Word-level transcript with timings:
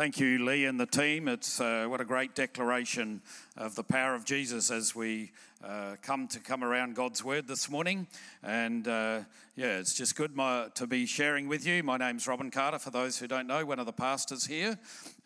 Thank 0.00 0.18
you, 0.18 0.42
Lee 0.46 0.64
and 0.64 0.80
the 0.80 0.86
team. 0.86 1.28
It's 1.28 1.60
uh, 1.60 1.84
what 1.86 2.00
a 2.00 2.06
great 2.06 2.34
declaration 2.34 3.20
of 3.58 3.74
the 3.74 3.82
power 3.82 4.14
of 4.14 4.24
Jesus 4.24 4.70
as 4.70 4.96
we 4.96 5.30
uh, 5.62 5.96
come 6.00 6.26
to 6.28 6.40
come 6.40 6.64
around 6.64 6.94
God's 6.94 7.22
word 7.22 7.46
this 7.46 7.68
morning. 7.68 8.06
And 8.42 8.88
uh, 8.88 9.20
yeah, 9.56 9.76
it's 9.76 9.92
just 9.92 10.16
good 10.16 10.34
my, 10.34 10.68
to 10.76 10.86
be 10.86 11.04
sharing 11.04 11.48
with 11.48 11.66
you. 11.66 11.82
My 11.82 11.98
name's 11.98 12.26
Robin 12.26 12.50
Carter, 12.50 12.78
for 12.78 12.88
those 12.88 13.18
who 13.18 13.26
don't 13.26 13.46
know, 13.46 13.66
one 13.66 13.78
of 13.78 13.84
the 13.84 13.92
pastors 13.92 14.46
here. 14.46 14.78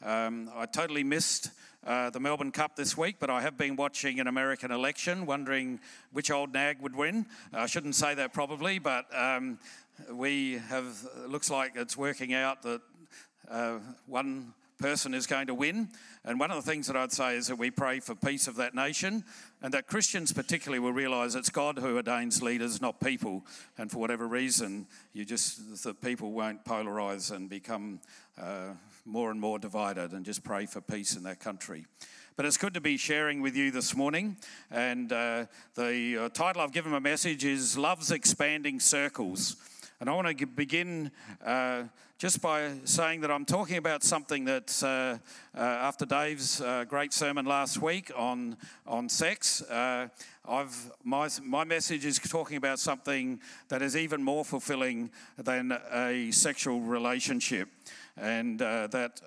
Um, 0.03 0.51
I 0.53 0.67
totally 0.67 1.05
missed. 1.05 1.51
Uh, 1.87 2.09
the 2.09 2.19
Melbourne 2.19 2.51
Cup 2.51 2.77
this 2.77 2.97
week, 2.97 3.17
but 3.21 3.29
I 3.29 3.43
have 3.43 3.59
been 3.59 3.77
watching 3.77 4.19
an 4.19 4.27
American 4.27 4.71
election, 4.71 5.27
wondering 5.27 5.81
which 6.13 6.31
old 6.31 6.55
nag 6.55 6.81
would 6.81 6.97
win. 6.97 7.27
I 7.53 7.67
shouldn't 7.67 7.95
say 7.95 8.15
that 8.15 8.33
probably, 8.33 8.79
but 8.79 9.05
um, 9.15 9.59
we 10.11 10.55
have. 10.71 10.97
Looks 11.29 11.51
like 11.51 11.73
it's 11.77 11.95
working 11.95 12.33
out 12.33 12.63
that 12.63 12.81
uh, 13.51 13.81
one 14.07 14.55
person 14.79 15.15
is 15.15 15.27
going 15.27 15.47
to 15.47 15.55
win. 15.55 15.89
And 16.25 16.41
one 16.41 16.51
of 16.51 16.57
the 16.63 16.71
things 16.71 16.87
that 16.87 16.97
I'd 16.97 17.13
say 17.13 17.37
is 17.37 17.49
that 17.49 17.57
we 17.57 17.71
pray 17.71 18.01
for 18.01 18.15
peace 18.15 18.49
of 18.49 18.57
that 18.57 18.75
nation 18.75 19.25
and 19.63 19.73
that 19.75 19.87
Christians, 19.87 20.33
particularly, 20.33 20.79
will 20.79 20.93
realize 20.93 21.35
it's 21.35 21.51
God 21.51 21.79
who 21.79 21.97
ordains 21.97 22.43
leaders, 22.43 22.81
not 22.81 23.01
people. 23.01 23.45
And 23.79 23.91
for 23.91 23.99
whatever 23.99 24.27
reason, 24.27 24.87
you 25.13 25.25
just, 25.25 25.85
the 25.85 25.95
people 25.95 26.33
won't 26.33 26.65
polarize 26.65 27.31
and 27.31 27.49
become 27.49 28.01
uh, 28.41 28.73
more 29.05 29.31
and 29.31 29.41
more 29.41 29.59
divided 29.59 30.13
and 30.13 30.25
just 30.25 30.43
pray 30.43 30.67
for 30.67 30.81
peace 30.81 31.17
in 31.17 31.23
that 31.25 31.41
country. 31.41 31.87
But 32.37 32.47
it's 32.47 32.57
good 32.57 32.75
to 32.75 32.81
be 32.81 32.97
sharing 32.97 33.43
with 33.43 33.55
you 33.55 33.71
this 33.71 33.95
morning. 33.95 34.37
And 34.69 35.13
uh, 35.13 35.47
the 35.77 36.19
uh, 36.19 36.29
title 36.31 36.63
I've 36.63 36.73
given 36.73 36.91
my 36.91 36.99
message 36.99 37.45
is 37.45 37.79
Love's 37.79 38.11
Expanding 38.11 38.81
Circles. 38.81 39.55
And 40.01 40.11
I 40.11 40.13
want 40.13 40.37
to 40.37 40.47
begin 40.47 41.13
uh, 41.45 41.85
just 42.19 42.43
by 42.43 42.73
saying 42.85 43.21
that 43.21 43.31
I'm 43.31 43.45
talking 43.45 43.77
about 43.77 44.03
something 44.03 44.45
that, 44.47 44.83
uh, 44.83 45.19
uh, 45.57 45.61
after 45.61 46.05
Dave's 46.05 46.61
uh, 46.61 46.85
great 46.85 47.13
sermon 47.13 47.47
last 47.47 47.81
week 47.81 48.11
on, 48.17 48.57
on 48.89 49.09
sex, 49.09 49.63
uh, 49.63 50.09
I've, 50.49 50.91
my, 51.05 51.29
my 51.45 51.63
message 51.63 52.05
is 52.05 52.19
talking 52.19 52.57
about 52.57 52.81
something 52.81 53.41
that 53.69 53.83
is 53.83 53.97
even 53.97 54.23
more 54.23 54.45
fulfilling 54.45 55.11
than 55.39 55.73
a 55.93 56.31
sexual 56.33 56.81
relationship. 56.81 57.69
And 58.17 58.61
uh, 58.63 58.89
that 58.89 59.21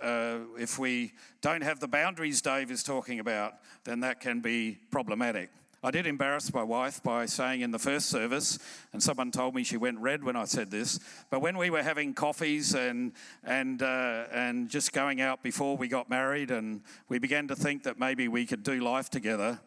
if 0.57 0.77
we 0.77 1.13
don't 1.41 1.63
have 1.63 1.79
the 1.79 1.87
boundaries 1.87 2.41
Dave 2.41 2.71
is 2.71 2.83
talking 2.83 3.19
about, 3.19 3.55
then 3.85 4.01
that 4.01 4.19
can 4.19 4.41
be 4.41 4.79
problematic. 4.91 5.49
I 5.83 5.91
did 5.91 6.07
embarrass 6.07 6.51
my 6.51 6.63
wife 6.63 7.03
by 7.03 7.27
saying 7.27 7.61
in 7.61 7.69
the 7.69 7.77
first 7.77 8.07
service, 8.09 8.57
and 8.93 9.03
someone 9.03 9.29
told 9.29 9.53
me 9.53 9.63
she 9.63 9.77
went 9.77 9.99
red 9.99 10.23
when 10.23 10.35
I 10.35 10.45
said 10.45 10.71
this, 10.71 10.99
but 11.29 11.39
when 11.39 11.55
we 11.55 11.69
were 11.69 11.83
having 11.83 12.15
coffees 12.15 12.73
and, 12.73 13.11
and, 13.43 13.83
uh, 13.83 14.25
and 14.31 14.69
just 14.69 14.91
going 14.91 15.21
out 15.21 15.43
before 15.43 15.77
we 15.77 15.87
got 15.87 16.09
married, 16.09 16.49
and 16.49 16.81
we 17.09 17.19
began 17.19 17.47
to 17.49 17.55
think 17.55 17.83
that 17.83 17.99
maybe 17.99 18.27
we 18.27 18.47
could 18.47 18.63
do 18.63 18.79
life 18.79 19.11
together, 19.11 19.59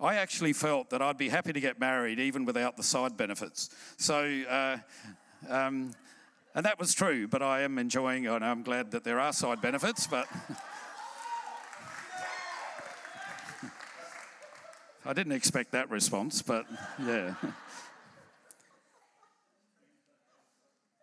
I 0.00 0.16
actually 0.16 0.52
felt 0.52 0.90
that 0.90 1.02
I'd 1.02 1.18
be 1.18 1.30
happy 1.30 1.52
to 1.52 1.60
get 1.60 1.80
married 1.80 2.20
even 2.20 2.44
without 2.44 2.76
the 2.76 2.84
side 2.84 3.16
benefits. 3.16 3.70
So, 3.96 4.24
uh, 4.48 4.76
um, 5.48 5.90
and 6.54 6.64
that 6.64 6.78
was 6.78 6.94
true, 6.94 7.26
but 7.26 7.42
I 7.42 7.62
am 7.62 7.78
enjoying, 7.78 8.28
and 8.28 8.44
I'm 8.44 8.62
glad 8.62 8.92
that 8.92 9.02
there 9.02 9.18
are 9.18 9.32
side 9.32 9.60
benefits, 9.60 10.06
but. 10.06 10.28
I 15.08 15.12
didn't 15.12 15.34
expect 15.34 15.70
that 15.70 15.88
response, 15.88 16.42
but 16.42 16.66
yeah. 17.00 17.34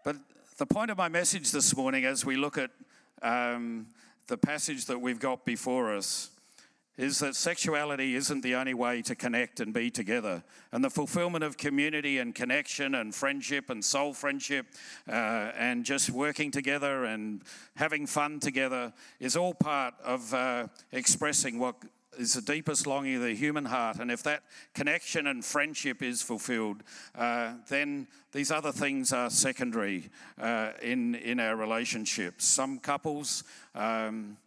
but 0.03 0.17
the 0.57 0.65
point 0.65 0.91
of 0.91 0.97
my 0.97 1.07
message 1.07 1.51
this 1.51 1.73
morning, 1.73 2.03
as 2.03 2.25
we 2.25 2.35
look 2.35 2.57
at 2.57 2.71
um, 3.21 3.87
the 4.27 4.37
passage 4.37 4.87
that 4.87 4.99
we've 4.99 5.21
got 5.21 5.45
before 5.45 5.95
us, 5.95 6.31
is 6.97 7.19
that 7.19 7.33
sexuality 7.35 8.15
isn't 8.15 8.41
the 8.41 8.55
only 8.55 8.73
way 8.73 9.01
to 9.03 9.15
connect 9.15 9.61
and 9.61 9.73
be 9.73 9.89
together. 9.89 10.43
And 10.73 10.83
the 10.83 10.89
fulfillment 10.89 11.45
of 11.45 11.57
community 11.57 12.19
and 12.19 12.35
connection 12.35 12.95
and 12.95 13.15
friendship 13.15 13.69
and 13.69 13.83
soul 13.83 14.13
friendship 14.13 14.67
uh, 15.07 15.51
and 15.57 15.85
just 15.85 16.09
working 16.09 16.51
together 16.51 17.05
and 17.05 17.41
having 17.75 18.05
fun 18.05 18.41
together 18.41 18.91
is 19.21 19.37
all 19.37 19.53
part 19.53 19.95
of 20.03 20.33
uh, 20.33 20.67
expressing 20.91 21.57
what 21.57 21.77
is 22.17 22.33
the 22.33 22.41
deepest 22.41 22.87
longing 22.87 23.15
of 23.15 23.21
the 23.21 23.35
human 23.35 23.65
heart. 23.65 23.99
And 23.99 24.11
if 24.11 24.23
that 24.23 24.43
connection 24.73 25.27
and 25.27 25.43
friendship 25.43 26.01
is 26.01 26.21
fulfilled, 26.21 26.83
uh, 27.15 27.53
then 27.69 28.07
these 28.31 28.51
other 28.51 28.71
things 28.71 29.13
are 29.13 29.29
secondary 29.29 30.09
uh, 30.39 30.71
in, 30.81 31.15
in 31.15 31.39
our 31.39 31.55
relationships. 31.55 32.45
Some 32.45 32.79
couples, 32.79 33.43
um, 33.75 34.37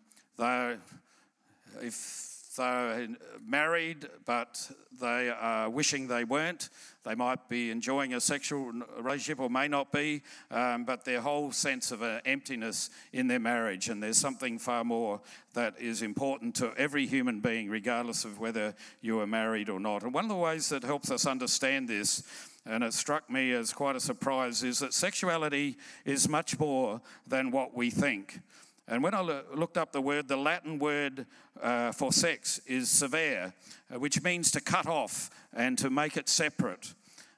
if 1.82 2.35
they're 2.56 3.08
married 3.46 4.08
but 4.24 4.70
they 5.00 5.30
are 5.30 5.68
wishing 5.70 6.08
they 6.08 6.24
weren't, 6.24 6.70
they 7.04 7.14
might 7.14 7.48
be 7.48 7.70
enjoying 7.70 8.14
a 8.14 8.20
sexual 8.20 8.72
relationship 8.98 9.38
or 9.38 9.48
may 9.48 9.68
not 9.68 9.92
be, 9.92 10.22
um, 10.50 10.84
but 10.84 11.04
their 11.04 11.20
whole 11.20 11.52
sense 11.52 11.92
of 11.92 12.02
an 12.02 12.20
emptiness 12.24 12.90
in 13.12 13.28
their 13.28 13.38
marriage. 13.38 13.88
And 13.88 14.02
there's 14.02 14.18
something 14.18 14.58
far 14.58 14.84
more 14.84 15.20
that 15.54 15.74
is 15.78 16.02
important 16.02 16.54
to 16.56 16.72
every 16.76 17.06
human 17.06 17.40
being, 17.40 17.70
regardless 17.70 18.24
of 18.24 18.40
whether 18.40 18.74
you 19.00 19.20
are 19.20 19.26
married 19.26 19.68
or 19.68 19.78
not. 19.78 20.02
And 20.02 20.12
one 20.12 20.24
of 20.24 20.30
the 20.30 20.36
ways 20.36 20.68
that 20.70 20.82
helps 20.82 21.10
us 21.10 21.26
understand 21.26 21.88
this 21.88 22.22
and 22.66 22.82
it 22.82 22.92
struck 22.92 23.30
me 23.30 23.52
as 23.52 23.72
quite 23.72 23.94
a 23.94 24.00
surprise, 24.00 24.64
is 24.64 24.80
that 24.80 24.92
sexuality 24.92 25.76
is 26.04 26.28
much 26.28 26.58
more 26.58 27.00
than 27.26 27.52
what 27.52 27.76
we 27.76 27.90
think. 27.90 28.40
And 28.88 29.02
when 29.02 29.14
I 29.14 29.20
looked 29.20 29.76
up 29.76 29.90
the 29.90 30.00
word, 30.00 30.28
the 30.28 30.36
Latin 30.36 30.78
word 30.78 31.26
uh, 31.60 31.90
for 31.90 32.12
sex 32.12 32.60
is 32.66 32.88
severe, 32.88 33.52
uh, 33.92 33.98
which 33.98 34.22
means 34.22 34.52
to 34.52 34.60
cut 34.60 34.86
off 34.86 35.28
and 35.52 35.76
to 35.78 35.90
make 35.90 36.16
it 36.16 36.28
separate 36.28 36.94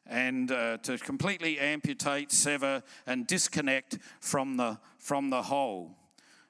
and 0.07 0.51
uh, 0.53 0.77
to 0.79 0.99
completely 0.99 1.59
amputate, 1.59 2.33
sever, 2.33 2.83
and 3.07 3.27
disconnect 3.27 3.99
from 4.21 4.57
the, 4.57 4.79
from 4.99 5.31
the 5.31 5.43
whole. 5.43 5.97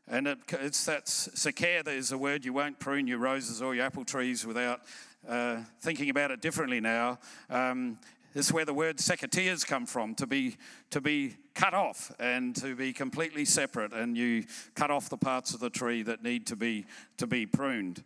And 0.08 0.26
it, 0.26 0.38
it's 0.50 0.84
that 0.86 1.06
sakea 1.06 1.84
that 1.84 1.94
is 1.94 2.12
a 2.12 2.18
word 2.18 2.44
you 2.44 2.52
won't 2.52 2.78
prune 2.78 3.06
your 3.06 3.18
roses 3.18 3.60
or 3.60 3.74
your 3.74 3.84
apple 3.84 4.04
trees 4.04 4.46
without 4.46 4.80
uh, 5.28 5.62
thinking 5.80 6.10
about 6.10 6.30
it 6.30 6.40
differently 6.40 6.80
now. 6.80 7.18
Um, 7.50 7.98
is 8.38 8.52
where 8.52 8.64
the 8.64 8.74
word 8.74 8.98
secateurs 8.98 9.66
come 9.66 9.84
from, 9.84 10.14
to 10.14 10.26
be, 10.26 10.56
to 10.90 11.00
be 11.00 11.36
cut 11.54 11.74
off 11.74 12.12
and 12.20 12.54
to 12.56 12.76
be 12.76 12.92
completely 12.92 13.44
separate, 13.44 13.92
and 13.92 14.16
you 14.16 14.44
cut 14.74 14.90
off 14.90 15.08
the 15.08 15.16
parts 15.16 15.54
of 15.54 15.60
the 15.60 15.70
tree 15.70 16.02
that 16.02 16.22
need 16.22 16.46
to 16.46 16.56
be, 16.56 16.86
to 17.16 17.26
be 17.26 17.46
pruned. 17.46 18.04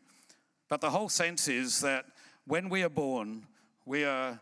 But 0.69 0.81
the 0.81 0.91
whole 0.91 1.09
sense 1.09 1.48
is 1.48 1.81
that 1.81 2.06
when 2.47 2.69
we 2.69 2.82
are 2.82 2.88
born, 2.88 3.47
we 3.84 4.04
are 4.04 4.41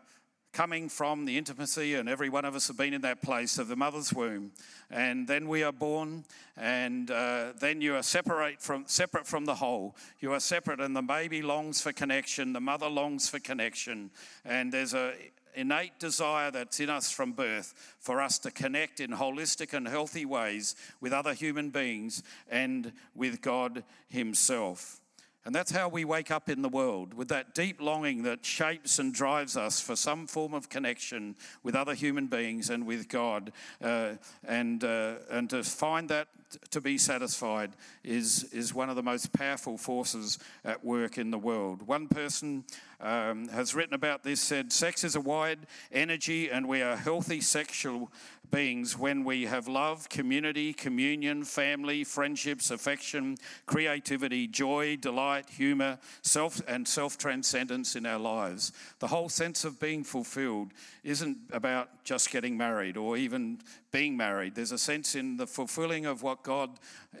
coming 0.53 0.89
from 0.89 1.25
the 1.25 1.37
intimacy, 1.37 1.95
and 1.95 2.09
every 2.09 2.29
one 2.29 2.45
of 2.45 2.55
us 2.55 2.67
have 2.67 2.77
been 2.77 2.93
in 2.93 3.01
that 3.01 3.21
place 3.21 3.57
of 3.57 3.67
the 3.67 3.75
mother's 3.75 4.13
womb. 4.13 4.51
And 4.89 5.27
then 5.27 5.47
we 5.47 5.63
are 5.63 5.71
born, 5.71 6.25
and 6.57 7.09
uh, 7.09 7.53
then 7.59 7.81
you 7.81 7.95
are 7.95 8.03
separate 8.03 8.61
from, 8.61 8.83
separate 8.87 9.25
from 9.25 9.45
the 9.45 9.55
whole. 9.55 9.95
You 10.19 10.33
are 10.33 10.39
separate, 10.39 10.81
and 10.81 10.95
the 10.95 11.01
baby 11.01 11.41
longs 11.41 11.81
for 11.81 11.93
connection, 11.93 12.53
the 12.53 12.59
mother 12.59 12.89
longs 12.89 13.29
for 13.29 13.39
connection, 13.39 14.11
and 14.43 14.71
there's 14.71 14.93
a 14.93 15.13
innate 15.55 15.99
desire 15.99 16.51
that's 16.51 16.79
in 16.79 16.89
us 16.89 17.11
from 17.11 17.33
birth 17.33 17.95
for 17.99 18.21
us 18.21 18.39
to 18.39 18.51
connect 18.51 18.99
in 18.99 19.11
holistic 19.11 19.73
and 19.73 19.87
healthy 19.87 20.25
ways 20.25 20.75
with 20.99 21.13
other 21.13 21.33
human 21.33 21.69
beings 21.69 22.23
and 22.49 22.91
with 23.15 23.41
God 23.41 23.83
Himself. 24.09 25.01
And 25.43 25.55
that's 25.55 25.71
how 25.71 25.89
we 25.89 26.05
wake 26.05 26.29
up 26.29 26.49
in 26.49 26.61
the 26.61 26.69
world 26.69 27.15
with 27.15 27.29
that 27.29 27.55
deep 27.55 27.81
longing 27.81 28.23
that 28.23 28.45
shapes 28.45 28.99
and 28.99 29.11
drives 29.11 29.57
us 29.57 29.81
for 29.81 29.95
some 29.95 30.27
form 30.27 30.53
of 30.53 30.69
connection 30.69 31.35
with 31.63 31.75
other 31.75 31.95
human 31.95 32.27
beings 32.27 32.69
and 32.69 32.85
with 32.85 33.09
God. 33.09 33.51
Uh, 33.81 34.13
and, 34.47 34.83
uh, 34.83 35.15
and 35.31 35.49
to 35.49 35.63
find 35.63 36.09
that 36.09 36.27
to 36.69 36.81
be 36.81 36.97
satisfied 36.97 37.71
is, 38.03 38.43
is 38.51 38.73
one 38.73 38.89
of 38.89 38.95
the 38.95 39.01
most 39.01 39.33
powerful 39.33 39.77
forces 39.77 40.37
at 40.63 40.83
work 40.85 41.17
in 41.17 41.31
the 41.31 41.39
world. 41.39 41.81
One 41.87 42.07
person 42.07 42.63
um, 43.01 43.47
has 43.49 43.73
written 43.73 43.93
about 43.93 44.23
this 44.23 44.39
said, 44.39 44.71
Sex 44.71 45.03
is 45.03 45.15
a 45.15 45.21
wide 45.21 45.59
energy, 45.91 46.49
and 46.49 46.67
we 46.67 46.81
are 46.81 46.95
healthy 46.95 47.41
sexual 47.41 48.11
beings 48.51 48.97
when 48.97 49.23
we 49.23 49.45
have 49.45 49.67
love, 49.67 50.09
community, 50.09 50.73
communion, 50.73 51.43
family, 51.43 52.03
friendships, 52.03 52.69
affection, 52.69 53.37
creativity, 53.65 54.45
joy, 54.45 54.97
delight, 54.97 55.49
humor, 55.49 55.97
self 56.21 56.61
and 56.67 56.87
self 56.87 57.17
transcendence 57.17 57.95
in 57.95 58.05
our 58.05 58.19
lives. 58.19 58.71
The 58.99 59.07
whole 59.07 59.29
sense 59.29 59.63
of 59.63 59.79
being 59.79 60.03
fulfilled 60.03 60.71
isn't 61.03 61.37
about 61.51 62.03
just 62.03 62.29
getting 62.29 62.57
married 62.57 62.97
or 62.97 63.17
even 63.17 63.59
being 63.91 64.15
married. 64.15 64.55
There's 64.55 64.71
a 64.71 64.77
sense 64.77 65.15
in 65.15 65.37
the 65.37 65.47
fulfilling 65.47 66.05
of 66.05 66.23
what 66.23 66.43
God 66.43 66.71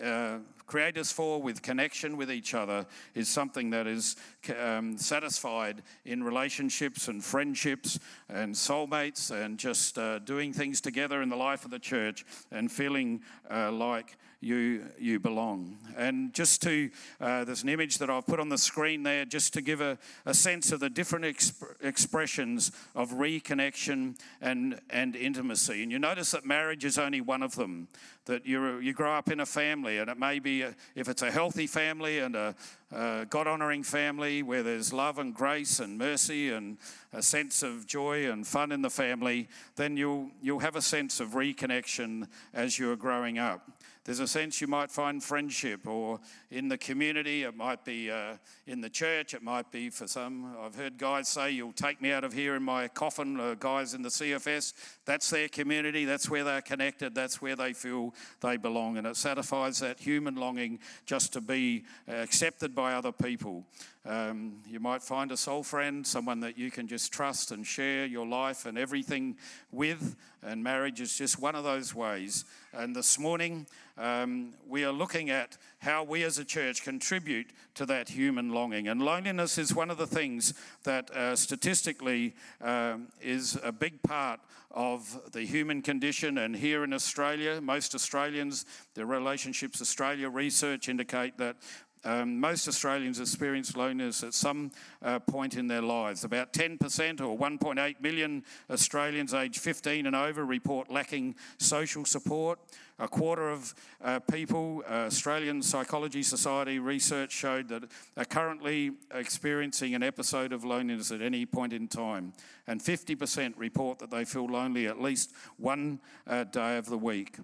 uh, 0.01 0.37
create 0.65 0.97
us 0.97 1.11
for 1.11 1.41
with 1.41 1.61
connection 1.61 2.15
with 2.15 2.31
each 2.31 2.53
other 2.53 2.85
is 3.13 3.27
something 3.27 3.69
that 3.71 3.87
is 3.87 4.15
um, 4.57 4.97
satisfied 4.97 5.81
in 6.05 6.23
relationships 6.23 7.09
and 7.09 7.21
friendships 7.21 7.99
and 8.29 8.55
soulmates 8.55 9.31
and 9.31 9.57
just 9.57 9.97
uh, 9.97 10.19
doing 10.19 10.53
things 10.53 10.79
together 10.79 11.21
in 11.21 11.27
the 11.27 11.35
life 11.35 11.65
of 11.65 11.71
the 11.71 11.79
church 11.79 12.25
and 12.51 12.71
feeling 12.71 13.21
uh, 13.49 13.69
like 13.69 14.17
you, 14.41 14.87
you 14.99 15.19
belong. 15.19 15.77
And 15.95 16.33
just 16.33 16.61
to, 16.63 16.89
uh, 17.19 17.45
there's 17.45 17.63
an 17.63 17.69
image 17.69 17.99
that 17.99 18.09
I've 18.09 18.25
put 18.25 18.39
on 18.39 18.49
the 18.49 18.57
screen 18.57 19.03
there 19.03 19.23
just 19.23 19.53
to 19.53 19.61
give 19.61 19.81
a, 19.81 19.97
a 20.25 20.33
sense 20.33 20.71
of 20.71 20.79
the 20.79 20.89
different 20.89 21.25
exp- 21.25 21.75
expressions 21.81 22.71
of 22.95 23.11
reconnection 23.11 24.19
and, 24.41 24.81
and 24.89 25.15
intimacy. 25.15 25.83
And 25.83 25.91
you 25.91 25.99
notice 25.99 26.31
that 26.31 26.45
marriage 26.45 26.83
is 26.83 26.97
only 26.97 27.21
one 27.21 27.43
of 27.43 27.55
them. 27.55 27.87
That 28.25 28.45
you 28.45 28.77
you 28.77 28.93
grow 28.93 29.13
up 29.13 29.31
in 29.31 29.39
a 29.39 29.47
family, 29.47 29.97
and 29.97 30.07
it 30.07 30.17
may 30.17 30.37
be, 30.37 30.61
a, 30.61 30.75
if 30.93 31.09
it's 31.09 31.23
a 31.23 31.31
healthy 31.31 31.65
family 31.65 32.19
and 32.19 32.35
a, 32.35 32.55
a 32.91 33.25
God 33.29 33.47
honoring 33.47 33.83
family 33.83 34.43
where 34.43 34.63
there's 34.63 34.91
love 34.91 35.17
and 35.17 35.33
grace 35.33 35.79
and 35.79 35.97
mercy 35.97 36.51
and 36.51 36.77
a 37.13 37.21
sense 37.21 37.63
of 37.63 37.87
joy 37.87 38.29
and 38.29 38.45
fun 38.45 38.71
in 38.71 38.81
the 38.81 38.89
family, 38.89 39.47
then 39.75 39.97
you'll, 39.97 40.29
you'll 40.41 40.59
have 40.59 40.75
a 40.75 40.81
sense 40.81 41.19
of 41.19 41.29
reconnection 41.29 42.27
as 42.53 42.77
you're 42.77 42.95
growing 42.95 43.37
up. 43.37 43.69
There's 44.03 44.19
a 44.19 44.27
sense 44.27 44.59
you 44.61 44.65
might 44.65 44.89
find 44.89 45.23
friendship, 45.23 45.85
or 45.85 46.19
in 46.49 46.69
the 46.69 46.77
community, 46.77 47.43
it 47.43 47.55
might 47.55 47.85
be 47.85 48.09
uh, 48.09 48.37
in 48.65 48.81
the 48.81 48.89
church, 48.89 49.35
it 49.35 49.43
might 49.43 49.71
be 49.71 49.91
for 49.91 50.07
some. 50.07 50.55
I've 50.59 50.73
heard 50.73 50.97
guys 50.97 51.27
say, 51.27 51.51
You'll 51.51 51.71
take 51.71 52.01
me 52.01 52.11
out 52.11 52.23
of 52.23 52.33
here 52.33 52.55
in 52.55 52.63
my 52.63 52.87
coffin, 52.87 53.39
uh, 53.39 53.53
guys 53.59 53.93
in 53.93 54.01
the 54.01 54.09
CFS. 54.09 54.73
That's 55.05 55.29
their 55.29 55.47
community, 55.47 56.05
that's 56.05 56.31
where 56.31 56.43
they're 56.43 56.63
connected, 56.63 57.13
that's 57.13 57.43
where 57.43 57.55
they 57.55 57.73
feel 57.73 58.15
they 58.39 58.57
belong. 58.57 58.97
And 58.97 59.05
it 59.05 59.17
satisfies 59.17 59.77
that 59.81 59.99
human 59.99 60.33
longing 60.33 60.79
just 61.05 61.31
to 61.33 61.41
be 61.41 61.83
uh, 62.09 62.13
accepted 62.13 62.73
by 62.73 62.80
other 62.89 63.11
people. 63.11 63.65
Um, 64.05 64.61
you 64.67 64.79
might 64.79 65.03
find 65.03 65.31
a 65.31 65.37
soul 65.37 65.61
friend, 65.61 66.05
someone 66.05 66.39
that 66.39 66.57
you 66.57 66.71
can 66.71 66.87
just 66.87 67.13
trust 67.13 67.51
and 67.51 67.65
share 67.65 68.05
your 68.05 68.25
life 68.25 68.65
and 68.65 68.77
everything 68.77 69.37
with. 69.71 70.15
And 70.41 70.63
marriage 70.63 70.99
is 70.99 71.15
just 71.15 71.39
one 71.39 71.53
of 71.53 71.63
those 71.63 71.93
ways. 71.93 72.45
And 72.73 72.95
this 72.95 73.19
morning, 73.19 73.67
um, 73.97 74.53
we 74.67 74.83
are 74.83 74.91
looking 74.91 75.29
at 75.29 75.57
how 75.79 76.03
we 76.03 76.23
as 76.23 76.39
a 76.39 76.45
church 76.45 76.83
contribute 76.83 77.51
to 77.75 77.85
that 77.85 78.09
human 78.09 78.51
longing. 78.51 78.87
And 78.87 79.01
loneliness 79.01 79.57
is 79.57 79.75
one 79.75 79.91
of 79.91 79.97
the 79.97 80.07
things 80.07 80.55
that 80.83 81.11
uh, 81.11 81.35
statistically 81.35 82.33
um, 82.61 83.09
is 83.21 83.59
a 83.63 83.71
big 83.71 84.01
part 84.01 84.39
of 84.73 85.31
the 85.31 85.41
human 85.41 85.81
condition. 85.81 86.37
And 86.37 86.55
here 86.55 86.83
in 86.83 86.93
Australia, 86.93 87.61
most 87.61 87.93
Australians, 87.93 88.65
the 88.93 89.05
Relationships 89.05 89.81
Australia 89.81 90.29
research 90.29 90.89
indicate 90.89 91.37
that 91.37 91.57
um, 92.03 92.39
most 92.39 92.67
Australians 92.67 93.19
experience 93.19 93.75
loneliness 93.75 94.23
at 94.23 94.33
some 94.33 94.71
uh, 95.03 95.19
point 95.19 95.55
in 95.55 95.67
their 95.67 95.81
lives. 95.81 96.23
About 96.23 96.51
10% 96.53 97.21
or 97.21 97.37
1.8 97.37 98.01
million 98.01 98.43
Australians 98.69 99.33
aged 99.33 99.59
15 99.59 100.07
and 100.07 100.15
over 100.15 100.45
report 100.45 100.91
lacking 100.91 101.35
social 101.57 102.05
support. 102.05 102.59
A 102.99 103.07
quarter 103.07 103.49
of 103.49 103.73
uh, 104.03 104.19
people, 104.19 104.83
uh, 104.87 105.05
Australian 105.05 105.61
Psychology 105.61 106.23
Society 106.23 106.79
research 106.79 107.31
showed 107.31 107.67
that 107.69 107.83
are 108.17 108.25
currently 108.25 108.91
experiencing 109.13 109.95
an 109.95 110.03
episode 110.03 110.53
of 110.53 110.63
loneliness 110.63 111.11
at 111.11 111.21
any 111.21 111.45
point 111.45 111.73
in 111.73 111.87
time. 111.87 112.33
And 112.67 112.81
50% 112.81 113.53
report 113.57 113.99
that 113.99 114.11
they 114.11 114.25
feel 114.25 114.45
lonely 114.45 114.87
at 114.87 115.01
least 115.01 115.33
one 115.57 115.99
uh, 116.27 116.43
day 116.45 116.77
of 116.77 116.85
the 116.87 116.97
week. 116.97 117.37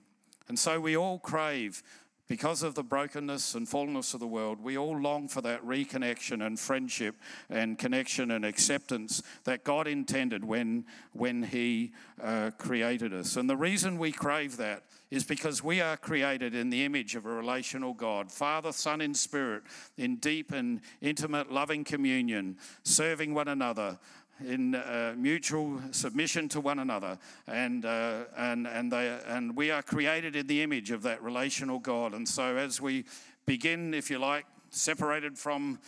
And 0.48 0.58
so 0.58 0.80
we 0.80 0.96
all 0.96 1.20
crave 1.20 1.84
because 2.28 2.64
of 2.64 2.76
the 2.76 2.84
brokenness 2.84 3.56
and 3.56 3.68
fallenness 3.68 4.14
of 4.14 4.20
the 4.20 4.28
world, 4.28 4.62
we 4.62 4.78
all 4.78 4.98
long 5.00 5.28
for 5.28 5.42
that 5.42 5.66
reconnection 5.66 6.46
and 6.46 6.60
friendship 6.60 7.16
and 7.50 7.80
connection 7.80 8.32
and 8.32 8.44
acceptance 8.44 9.24
that 9.46 9.64
God 9.64 9.88
intended 9.88 10.44
when, 10.44 10.86
when 11.14 11.44
He 11.44 11.94
uh, 12.22 12.52
created 12.58 13.14
us. 13.14 13.38
And 13.38 13.50
the 13.50 13.58
reason 13.58 13.98
we 13.98 14.12
crave 14.12 14.58
that 14.58 14.84
is 15.10 15.24
because 15.24 15.64
we 15.64 15.80
are 15.80 15.96
created 15.96 16.54
in 16.54 16.70
the 16.70 16.84
image 16.84 17.16
of 17.16 17.26
a 17.26 17.30
relational 17.30 17.94
God, 17.94 18.30
Father, 18.30 18.74
Son, 18.74 19.00
and 19.00 19.16
Spirit, 19.16 19.64
in 19.98 20.18
deep 20.18 20.52
and 20.52 20.82
intimate 21.02 21.50
loving 21.50 21.86
communion, 21.86 22.58
serving 22.84 23.34
one 23.34 23.48
another, 23.48 23.98
in 24.46 24.76
uh, 24.76 25.14
mutual 25.18 25.82
submission 25.92 26.50
to 26.50 26.62
one 26.62 26.80
another. 26.80 27.18
And, 27.48 27.86
uh, 27.86 28.26
and, 28.36 28.68
and, 28.68 28.92
they, 28.92 29.20
and 29.28 29.56
we 29.56 29.72
are 29.72 29.82
created 29.82 30.36
in 30.36 30.48
the 30.48 30.62
image 30.62 30.92
of 30.92 31.02
that 31.04 31.22
relational 31.24 31.80
God. 31.80 32.14
And 32.14 32.28
so 32.28 32.58
as 32.58 32.82
we 32.82 33.06
begin, 33.46 33.94
if 33.94 34.10
you 34.10 34.20
like, 34.20 34.46
separated 34.70 35.38
from 35.38 35.80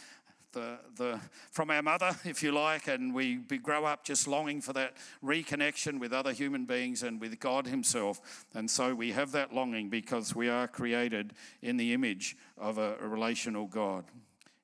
the, 0.54 0.80
the, 0.96 1.20
from 1.52 1.70
our 1.70 1.82
mother, 1.82 2.16
if 2.26 2.42
you 2.42 2.52
like, 2.52 2.88
and 2.88 3.14
we 3.14 3.36
grow 3.36 3.86
up 3.86 4.04
just 4.04 4.28
longing 4.28 4.62
for 4.62 4.74
that 4.74 4.96
reconnection 5.24 6.00
with 6.00 6.14
other 6.14 6.32
human 6.32 6.66
beings 6.66 7.04
and 7.04 7.22
with 7.22 7.40
God 7.40 7.68
Himself. 7.68 8.46
And 8.54 8.70
so 8.70 8.96
we 8.96 9.12
have 9.12 9.32
that 9.34 9.54
longing 9.54 9.90
because 9.90 10.36
we 10.36 10.50
are 10.50 10.68
created 10.68 11.34
in 11.62 11.78
the 11.78 11.94
image 11.94 12.36
of 12.58 12.78
a, 12.78 12.96
a 13.02 13.08
relational 13.08 13.68
God. 13.68 14.06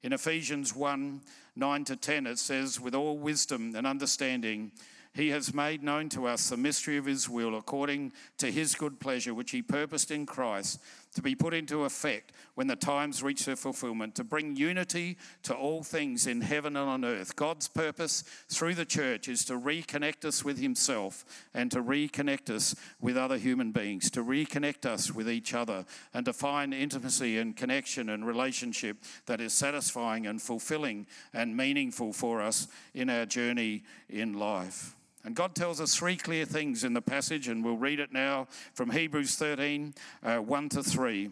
In 0.03 0.13
Ephesians 0.13 0.75
1 0.75 1.21
9 1.56 1.86
to 1.86 1.96
10, 1.96 2.28
it 2.28 2.40
says, 2.40 2.80
With 2.80 2.96
all 2.96 3.18
wisdom 3.18 3.75
and 3.75 3.88
understanding, 3.88 4.72
he 5.13 5.30
has 5.30 5.54
made 5.54 5.81
known 5.81 6.10
to 6.10 6.28
us 6.28 6.50
the 6.50 6.57
mystery 6.57 6.98
of 6.98 7.06
his 7.06 7.30
will 7.30 7.56
according 7.56 8.12
to 8.38 8.52
his 8.52 8.75
good 8.75 9.00
pleasure, 9.00 9.34
which 9.34 9.52
he 9.52 9.62
purposed 9.62 10.12
in 10.12 10.25
Christ 10.25 10.80
to 11.15 11.21
be 11.21 11.35
put 11.35 11.53
into 11.53 11.83
effect 11.83 12.31
when 12.53 12.67
the 12.67 12.75
times 12.75 13.23
reach 13.23 13.45
their 13.45 13.56
fulfillment, 13.56 14.15
to 14.15 14.23
bring 14.23 14.56
unity 14.56 15.17
to 15.44 15.53
all 15.53 15.83
things 15.83 16.27
in 16.27 16.41
heaven 16.41 16.77
and 16.77 16.89
on 16.89 17.03
earth. 17.03 17.35
God's 17.35 17.67
purpose 17.67 18.23
through 18.50 18.75
the 18.75 18.85
church 18.85 19.27
is 19.27 19.44
to 19.45 19.53
reconnect 19.53 20.25
us 20.25 20.45
with 20.45 20.59
himself 20.59 21.25
and 21.53 21.71
to 21.71 21.81
reconnect 21.81 22.50
us 22.50 22.75
with 23.01 23.17
other 23.17 23.38
human 23.38 23.71
beings, 23.71 24.12
to 24.12 24.23
reconnect 24.23 24.85
us 24.85 25.12
with 25.12 25.29
each 25.29 25.53
other, 25.53 25.85
and 26.13 26.25
to 26.25 26.33
find 26.33 26.73
intimacy 26.73 27.38
and 27.38 27.57
connection 27.57 28.09
and 28.09 28.27
relationship 28.27 28.97
that 29.25 29.41
is 29.41 29.53
satisfying 29.53 30.27
and 30.27 30.41
fulfilling 30.41 31.07
and 31.33 31.57
meaningful 31.57 32.13
for 32.13 32.41
us 32.41 32.68
in 32.94 33.09
our 33.09 33.25
journey 33.25 33.83
in 34.09 34.33
life. 34.33 34.95
And 35.25 35.36
God 35.36 35.56
tells 35.56 35.81
us 35.81 35.95
three 35.95 36.18
clear 36.18 36.45
things 36.45 36.83
in 36.83 36.94
the 36.94 37.01
passage, 37.01 37.48
and 37.48 37.66
we'll 37.66 37.77
read 37.77 38.00
it 38.00 38.13
now 38.13 38.48
from 38.75 38.92
Hebrews 38.92 39.36
13 39.36 39.95
uh, 40.22 40.38
1 40.38 40.69
to 40.69 40.83
3. 40.83 41.31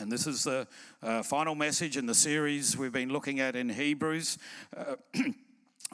And 0.00 0.10
this 0.10 0.26
is 0.26 0.44
the 0.44 0.66
uh, 1.02 1.22
final 1.22 1.54
message 1.54 1.98
in 1.98 2.06
the 2.06 2.14
series 2.14 2.74
we've 2.78 2.90
been 2.90 3.10
looking 3.10 3.38
at 3.38 3.54
in 3.54 3.68
Hebrews. 3.68 4.38
Uh, 4.74 4.94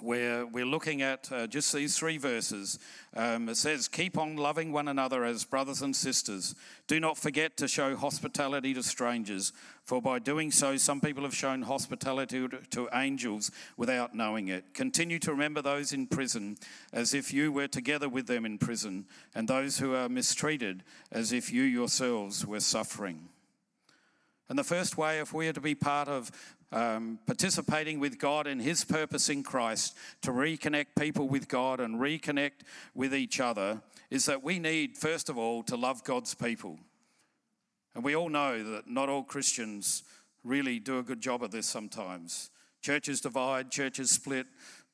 where 0.03 0.47
we're 0.47 0.67
looking 0.67 1.03
at 1.03 1.31
uh, 1.33 1.47
just 1.47 1.73
these 1.73 1.99
three 1.99 2.19
verses. 2.19 2.79
Um, 3.15 3.49
it 3.49 3.57
says, 3.57 3.89
Keep 3.89 4.19
on 4.19 4.37
loving 4.37 4.73
one 4.73 4.89
another 4.89 5.25
as 5.25 5.45
brothers 5.45 5.83
and 5.83 5.95
sisters. 5.95 6.55
Do 6.87 7.01
not 7.01 7.17
forget 7.17 7.57
to 7.59 7.69
show 7.69 7.97
hospitality 7.97 8.75
to 8.75 8.83
strangers, 8.83 9.53
for 9.85 10.03
by 10.03 10.19
doing 10.19 10.51
so, 10.51 10.77
some 10.77 11.01
people 11.01 11.25
have 11.25 11.35
shown 11.35 11.63
hospitality 11.63 12.47
to 12.71 12.89
angels 12.93 13.51
without 13.77 14.15
knowing 14.15 14.49
it. 14.49 14.75
Continue 14.75 15.19
to 15.21 15.33
remember 15.33 15.63
those 15.63 15.93
in 15.93 16.07
prison 16.07 16.59
as 16.93 17.15
if 17.15 17.33
you 17.33 17.51
were 17.51 17.69
together 17.69 18.09
with 18.09 18.27
them 18.27 18.45
in 18.45 18.59
prison, 18.59 19.07
and 19.35 19.49
those 19.49 19.79
who 19.79 19.95
are 19.95 20.09
mistreated 20.09 20.83
as 21.11 21.33
if 21.33 21.53
you 21.53 21.63
yourselves 21.63 22.47
were 22.47 22.61
suffering. 22.61 23.29
And 24.49 24.59
the 24.59 24.65
first 24.65 24.97
way, 24.97 25.21
if 25.21 25.35
we 25.35 25.47
are 25.49 25.53
to 25.53 25.61
be 25.61 25.75
part 25.75 26.09
of 26.09 26.31
um, 26.71 27.19
participating 27.27 27.99
with 27.99 28.19
God 28.19 28.47
and 28.47 28.61
His 28.61 28.85
purpose 28.85 29.29
in 29.29 29.43
Christ 29.43 29.97
to 30.23 30.31
reconnect 30.31 30.89
people 30.99 31.29
with 31.29 31.49
God 31.49 31.81
and 31.81 31.99
reconnect 31.99 32.61
with 32.95 33.15
each 33.15 33.41
other 33.41 33.81
is 34.11 34.27
that 34.27 34.43
we 34.43 34.59
need, 34.59 34.97
first 34.97 35.29
of 35.29 35.39
all, 35.39 35.63
to 35.65 35.77
love 35.77 36.05
God's 36.05 36.35
people. 36.35 36.79
And 37.95 38.05
we 38.05 38.15
all 38.15 38.29
know 38.29 38.63
that 38.63 38.89
not 38.89 39.09
all 39.09 39.25
Christians 39.25 40.05
really 40.45 40.79
do 40.79 40.99
a 40.99 41.03
good 41.03 41.21
job 41.21 41.43
of 41.43 41.51
this 41.51 41.67
sometimes. 41.67 42.51
Churches 42.81 43.21
divide, 43.21 43.71
churches 43.71 44.11
split, 44.11 44.47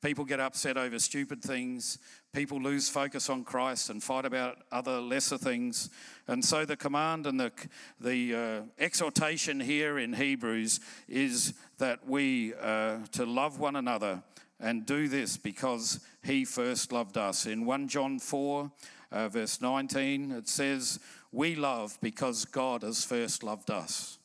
people 0.04 0.26
get 0.26 0.38
upset 0.38 0.76
over 0.76 0.98
stupid 0.98 1.42
things, 1.42 1.98
people 2.34 2.60
lose 2.60 2.90
focus 2.90 3.30
on 3.30 3.42
Christ 3.42 3.88
and 3.88 4.02
fight 4.02 4.26
about 4.26 4.58
other 4.70 5.00
lesser 5.00 5.38
things. 5.38 5.88
And 6.28 6.44
so 6.44 6.66
the 6.66 6.76
command 6.76 7.26
and 7.26 7.40
the, 7.40 7.50
the 7.98 8.34
uh, 8.34 8.62
exhortation 8.78 9.58
here 9.58 9.98
in 9.98 10.12
Hebrews 10.12 10.80
is 11.08 11.54
that 11.78 12.06
we 12.06 12.52
uh, 12.60 12.98
to 13.12 13.24
love 13.24 13.58
one 13.58 13.76
another 13.76 14.22
and 14.60 14.84
do 14.84 15.08
this 15.08 15.38
because 15.38 16.00
he 16.22 16.44
first 16.44 16.92
loved 16.92 17.16
us. 17.16 17.46
In 17.46 17.64
1 17.64 17.88
John 17.88 18.18
4, 18.18 18.70
uh, 19.10 19.28
verse 19.30 19.62
19, 19.62 20.32
it 20.32 20.48
says, 20.48 21.00
We 21.32 21.54
love 21.54 21.96
because 22.02 22.44
God 22.44 22.82
has 22.82 23.06
first 23.06 23.42
loved 23.42 23.70
us. 23.70 24.18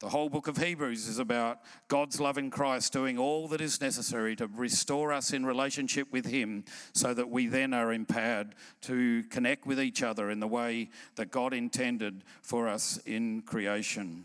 The 0.00 0.10
whole 0.10 0.28
book 0.28 0.46
of 0.46 0.58
Hebrews 0.58 1.08
is 1.08 1.18
about 1.18 1.58
God's 1.88 2.20
love 2.20 2.38
in 2.38 2.50
Christ 2.50 2.92
doing 2.92 3.18
all 3.18 3.48
that 3.48 3.60
is 3.60 3.80
necessary 3.80 4.36
to 4.36 4.46
restore 4.46 5.12
us 5.12 5.32
in 5.32 5.44
relationship 5.44 6.12
with 6.12 6.26
Him 6.26 6.64
so 6.92 7.12
that 7.14 7.30
we 7.30 7.48
then 7.48 7.74
are 7.74 7.92
empowered 7.92 8.54
to 8.82 9.24
connect 9.24 9.66
with 9.66 9.80
each 9.80 10.04
other 10.04 10.30
in 10.30 10.38
the 10.38 10.46
way 10.46 10.90
that 11.16 11.32
God 11.32 11.52
intended 11.52 12.22
for 12.42 12.68
us 12.68 13.00
in 13.06 13.42
creation. 13.42 14.24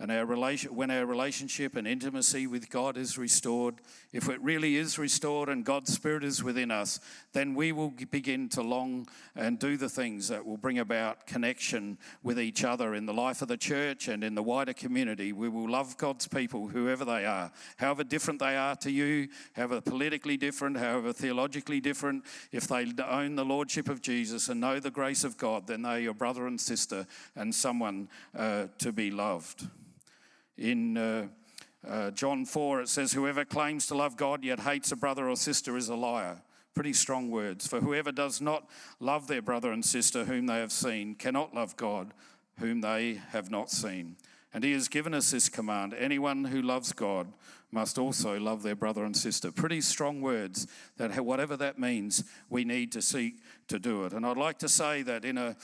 And 0.00 0.12
our 0.12 0.24
relation, 0.24 0.72
when 0.76 0.92
our 0.92 1.04
relationship 1.04 1.74
and 1.74 1.86
intimacy 1.86 2.46
with 2.46 2.70
God 2.70 2.96
is 2.96 3.18
restored, 3.18 3.76
if 4.12 4.28
it 4.28 4.40
really 4.40 4.76
is 4.76 4.96
restored 4.96 5.48
and 5.48 5.64
God's 5.64 5.92
Spirit 5.92 6.22
is 6.22 6.42
within 6.42 6.70
us, 6.70 7.00
then 7.32 7.52
we 7.56 7.72
will 7.72 7.92
begin 8.10 8.48
to 8.50 8.62
long 8.62 9.08
and 9.34 9.58
do 9.58 9.76
the 9.76 9.88
things 9.88 10.28
that 10.28 10.46
will 10.46 10.56
bring 10.56 10.78
about 10.78 11.26
connection 11.26 11.98
with 12.22 12.38
each 12.38 12.62
other 12.62 12.94
in 12.94 13.06
the 13.06 13.12
life 13.12 13.42
of 13.42 13.48
the 13.48 13.56
church 13.56 14.06
and 14.06 14.22
in 14.22 14.36
the 14.36 14.42
wider 14.42 14.72
community. 14.72 15.32
We 15.32 15.48
will 15.48 15.68
love 15.68 15.96
God's 15.96 16.28
people, 16.28 16.68
whoever 16.68 17.04
they 17.04 17.26
are, 17.26 17.50
however 17.76 18.04
different 18.04 18.38
they 18.38 18.56
are 18.56 18.76
to 18.76 18.92
you, 18.92 19.28
however 19.54 19.80
politically 19.80 20.36
different, 20.36 20.76
however 20.76 21.12
theologically 21.12 21.80
different. 21.80 22.24
If 22.52 22.68
they 22.68 22.86
own 23.04 23.34
the 23.34 23.44
Lordship 23.44 23.88
of 23.88 24.00
Jesus 24.00 24.48
and 24.48 24.60
know 24.60 24.78
the 24.78 24.92
grace 24.92 25.24
of 25.24 25.36
God, 25.36 25.66
then 25.66 25.82
they're 25.82 25.98
your 25.98 26.14
brother 26.14 26.46
and 26.46 26.60
sister 26.60 27.04
and 27.34 27.52
someone 27.52 28.08
uh, 28.36 28.66
to 28.78 28.92
be 28.92 29.10
loved. 29.10 29.66
In 30.58 30.96
uh, 30.96 31.28
uh, 31.88 32.10
John 32.10 32.44
4, 32.44 32.82
it 32.82 32.88
says, 32.88 33.12
Whoever 33.12 33.44
claims 33.44 33.86
to 33.86 33.94
love 33.94 34.16
God 34.16 34.42
yet 34.42 34.60
hates 34.60 34.90
a 34.90 34.96
brother 34.96 35.28
or 35.28 35.36
sister 35.36 35.76
is 35.76 35.88
a 35.88 35.94
liar. 35.94 36.42
Pretty 36.74 36.92
strong 36.92 37.30
words. 37.30 37.66
For 37.66 37.80
whoever 37.80 38.10
does 38.10 38.40
not 38.40 38.68
love 38.98 39.28
their 39.28 39.42
brother 39.42 39.70
and 39.70 39.84
sister 39.84 40.24
whom 40.24 40.46
they 40.46 40.58
have 40.58 40.72
seen 40.72 41.14
cannot 41.14 41.54
love 41.54 41.76
God 41.76 42.12
whom 42.58 42.80
they 42.80 43.20
have 43.30 43.50
not 43.50 43.70
seen. 43.70 44.16
And 44.52 44.64
he 44.64 44.72
has 44.72 44.88
given 44.88 45.14
us 45.14 45.30
this 45.30 45.48
command 45.48 45.94
anyone 45.94 46.44
who 46.44 46.60
loves 46.60 46.92
God 46.92 47.32
must 47.70 47.98
also 47.98 48.38
love 48.40 48.62
their 48.62 48.74
brother 48.74 49.04
and 49.04 49.16
sister. 49.16 49.52
Pretty 49.52 49.80
strong 49.80 50.22
words 50.22 50.66
that, 50.96 51.14
whatever 51.20 51.56
that 51.56 51.78
means, 51.78 52.24
we 52.48 52.64
need 52.64 52.90
to 52.92 53.02
seek 53.02 53.42
to 53.68 53.78
do 53.78 54.04
it. 54.04 54.12
And 54.12 54.24
I'd 54.24 54.38
like 54.38 54.58
to 54.60 54.68
say 54.68 55.02
that 55.02 55.24
in 55.24 55.36
a 55.36 55.54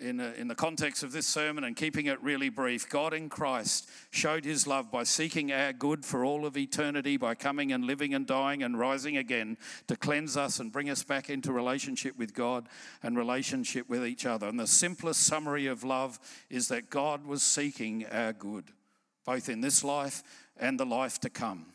in, 0.00 0.20
a, 0.20 0.32
in 0.32 0.48
the 0.48 0.54
context 0.54 1.02
of 1.02 1.12
this 1.12 1.26
sermon 1.26 1.64
and 1.64 1.74
keeping 1.76 2.06
it 2.06 2.22
really 2.22 2.48
brief, 2.48 2.88
God 2.88 3.12
in 3.12 3.28
Christ 3.28 3.88
showed 4.10 4.44
his 4.44 4.66
love 4.66 4.90
by 4.90 5.02
seeking 5.02 5.52
our 5.52 5.72
good 5.72 6.04
for 6.04 6.24
all 6.24 6.46
of 6.46 6.56
eternity, 6.56 7.16
by 7.16 7.34
coming 7.34 7.72
and 7.72 7.84
living 7.84 8.14
and 8.14 8.26
dying 8.26 8.62
and 8.62 8.78
rising 8.78 9.16
again 9.16 9.56
to 9.88 9.96
cleanse 9.96 10.36
us 10.36 10.60
and 10.60 10.72
bring 10.72 10.88
us 10.88 11.02
back 11.02 11.30
into 11.30 11.52
relationship 11.52 12.16
with 12.16 12.34
God 12.34 12.68
and 13.02 13.16
relationship 13.16 13.88
with 13.88 14.06
each 14.06 14.24
other. 14.24 14.48
And 14.48 14.60
the 14.60 14.66
simplest 14.66 15.22
summary 15.26 15.66
of 15.66 15.84
love 15.84 16.18
is 16.48 16.68
that 16.68 16.90
God 16.90 17.26
was 17.26 17.42
seeking 17.42 18.06
our 18.06 18.32
good, 18.32 18.64
both 19.24 19.48
in 19.48 19.60
this 19.60 19.82
life 19.82 20.22
and 20.56 20.78
the 20.78 20.86
life 20.86 21.18
to 21.20 21.30
come. 21.30 21.66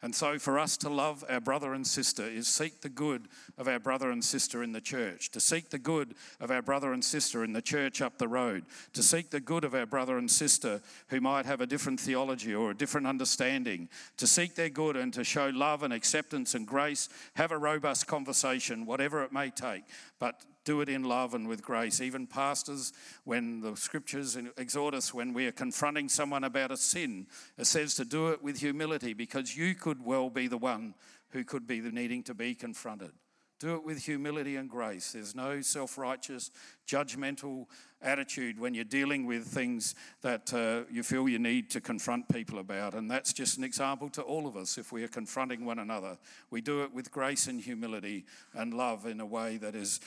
And 0.00 0.14
so, 0.14 0.38
for 0.38 0.60
us 0.60 0.76
to 0.78 0.88
love 0.88 1.24
our 1.28 1.40
brother 1.40 1.74
and 1.74 1.84
sister 1.84 2.22
is 2.22 2.46
seek 2.46 2.82
the 2.82 2.88
good 2.88 3.26
of 3.56 3.66
our 3.66 3.80
brother 3.80 4.10
and 4.10 4.24
sister 4.24 4.62
in 4.62 4.70
the 4.70 4.80
church, 4.80 5.30
to 5.32 5.40
seek 5.40 5.70
the 5.70 5.78
good 5.78 6.14
of 6.40 6.52
our 6.52 6.62
brother 6.62 6.92
and 6.92 7.04
sister 7.04 7.42
in 7.42 7.52
the 7.52 7.60
church 7.60 8.00
up 8.00 8.16
the 8.16 8.28
road, 8.28 8.64
to 8.92 9.02
seek 9.02 9.30
the 9.30 9.40
good 9.40 9.64
of 9.64 9.74
our 9.74 9.86
brother 9.86 10.16
and 10.16 10.30
sister 10.30 10.80
who 11.08 11.20
might 11.20 11.46
have 11.46 11.60
a 11.60 11.66
different 11.66 11.98
theology 11.98 12.54
or 12.54 12.70
a 12.70 12.76
different 12.76 13.08
understanding, 13.08 13.88
to 14.16 14.28
seek 14.28 14.54
their 14.54 14.68
good 14.68 14.96
and 14.96 15.12
to 15.14 15.24
show 15.24 15.48
love 15.48 15.82
and 15.82 15.92
acceptance 15.92 16.54
and 16.54 16.64
grace, 16.64 17.08
have 17.34 17.50
a 17.50 17.58
robust 17.58 18.06
conversation, 18.06 18.86
whatever 18.86 19.24
it 19.24 19.32
may 19.32 19.50
take, 19.50 19.82
but 20.20 20.44
do 20.68 20.82
it 20.82 20.88
in 20.90 21.02
love 21.02 21.32
and 21.32 21.48
with 21.48 21.62
grace. 21.62 21.98
Even 21.98 22.26
pastors, 22.26 22.92
when 23.24 23.62
the 23.62 23.74
scriptures 23.74 24.36
exhort 24.58 24.92
us 24.92 25.14
when 25.14 25.32
we 25.32 25.46
are 25.46 25.52
confronting 25.52 26.10
someone 26.10 26.44
about 26.44 26.70
a 26.70 26.76
sin, 26.76 27.26
it 27.56 27.66
says 27.66 27.94
to 27.94 28.04
do 28.04 28.28
it 28.28 28.42
with 28.42 28.58
humility 28.58 29.14
because 29.14 29.56
you 29.56 29.74
could 29.74 30.04
well 30.04 30.28
be 30.28 30.46
the 30.46 30.58
one 30.58 30.92
who 31.30 31.42
could 31.42 31.66
be 31.66 31.80
needing 31.80 32.22
to 32.22 32.34
be 32.34 32.54
confronted. 32.54 33.12
Do 33.58 33.76
it 33.76 33.84
with 33.84 34.04
humility 34.04 34.56
and 34.56 34.68
grace. 34.68 35.12
There's 35.12 35.34
no 35.34 35.62
self 35.62 35.96
righteous, 35.96 36.50
judgmental 36.88 37.66
attitude 38.00 38.58
when 38.58 38.74
you're 38.74 38.84
dealing 38.84 39.26
with 39.26 39.44
things 39.44 39.94
that 40.22 40.52
uh, 40.54 40.88
you 40.90 41.02
feel 41.02 41.28
you 41.28 41.38
need 41.38 41.68
to 41.70 41.80
confront 41.80 42.28
people 42.28 42.58
about. 42.58 42.94
And 42.94 43.10
that's 43.10 43.32
just 43.32 43.58
an 43.58 43.64
example 43.64 44.08
to 44.10 44.22
all 44.22 44.46
of 44.46 44.56
us 44.56 44.78
if 44.78 44.92
we 44.92 45.02
are 45.02 45.08
confronting 45.08 45.64
one 45.64 45.80
another. 45.80 46.16
We 46.50 46.60
do 46.60 46.82
it 46.82 46.94
with 46.94 47.10
grace 47.10 47.46
and 47.46 47.60
humility 47.60 48.24
and 48.54 48.72
love 48.72 49.06
in 49.06 49.20
a 49.20 49.26
way 49.26 49.56
that 49.58 49.74
is 49.74 50.00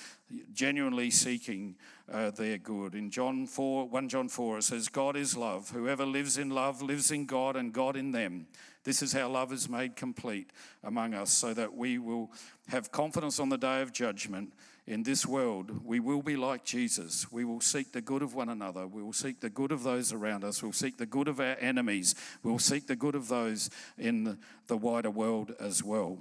genuinely 0.54 1.12
seeking 1.12 1.76
uh, 2.12 2.32
their 2.32 2.58
good. 2.58 2.96
In 2.96 3.12
John 3.12 3.46
4, 3.46 3.88
1 3.88 4.10
John 4.10 4.30
4, 4.30 4.60
it 4.60 4.64
says, 4.64 4.88
God 4.88 5.16
is 5.18 5.36
love. 5.36 5.70
Whoever 5.70 6.06
lives 6.06 6.38
in 6.38 6.50
love 6.50 6.82
lives 6.82 7.12
in 7.12 7.26
God 7.26 7.56
and 7.56 7.74
God 7.74 7.96
in 7.96 8.12
them. 8.12 8.48
This 8.84 9.04
is 9.04 9.14
how 9.14 9.30
love 9.30 9.54
is 9.54 9.70
made 9.70 9.96
complete 9.96 10.50
among 10.84 11.14
us, 11.14 11.32
so 11.32 11.54
that 11.54 11.76
we 11.76 12.00
will 12.00 12.32
have 12.70 12.92
confidence 12.92 13.40
on 13.40 13.50
the 13.50 13.58
day 13.58 13.82
of 13.82 13.94
judgment 13.94 14.54
in 14.92 15.04
this 15.04 15.26
world, 15.26 15.86
we 15.86 16.02
will 16.02 16.22
be 16.22 16.36
like 16.36 16.66
Jesus. 16.66 17.32
We 17.32 17.46
will 17.46 17.62
seek 17.62 17.94
the 17.94 18.02
good 18.02 18.22
of 18.22 18.36
one 18.36 18.50
another. 18.50 18.86
We 18.86 19.02
will 19.02 19.14
seek 19.14 19.40
the 19.40 19.50
good 19.50 19.72
of 19.72 19.84
those 19.84 20.12
around 20.12 20.44
us. 20.44 20.62
We'll 20.62 20.74
seek 20.74 20.98
the 20.98 21.06
good 21.06 21.30
of 21.30 21.40
our 21.40 21.56
enemies. 21.62 22.14
We'll 22.44 22.60
seek 22.60 22.88
the 22.88 22.98
good 22.98 23.16
of 23.16 23.30
those 23.30 23.70
in 23.98 24.38
the 24.68 24.76
wider 24.76 25.10
world 25.10 25.56
as 25.62 25.82
well. 25.82 26.18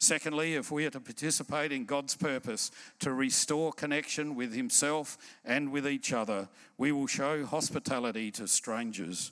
Secondly, 0.00 0.54
if 0.54 0.72
we 0.72 0.84
are 0.84 0.90
to 0.90 0.98
participate 0.98 1.70
in 1.70 1.84
God's 1.84 2.16
purpose 2.16 2.72
to 2.98 3.12
restore 3.12 3.72
connection 3.72 4.34
with 4.34 4.52
Himself 4.52 5.16
and 5.44 5.70
with 5.70 5.86
each 5.86 6.12
other, 6.12 6.48
we 6.76 6.90
will 6.90 7.06
show 7.06 7.46
hospitality 7.46 8.32
to 8.32 8.48
strangers. 8.48 9.30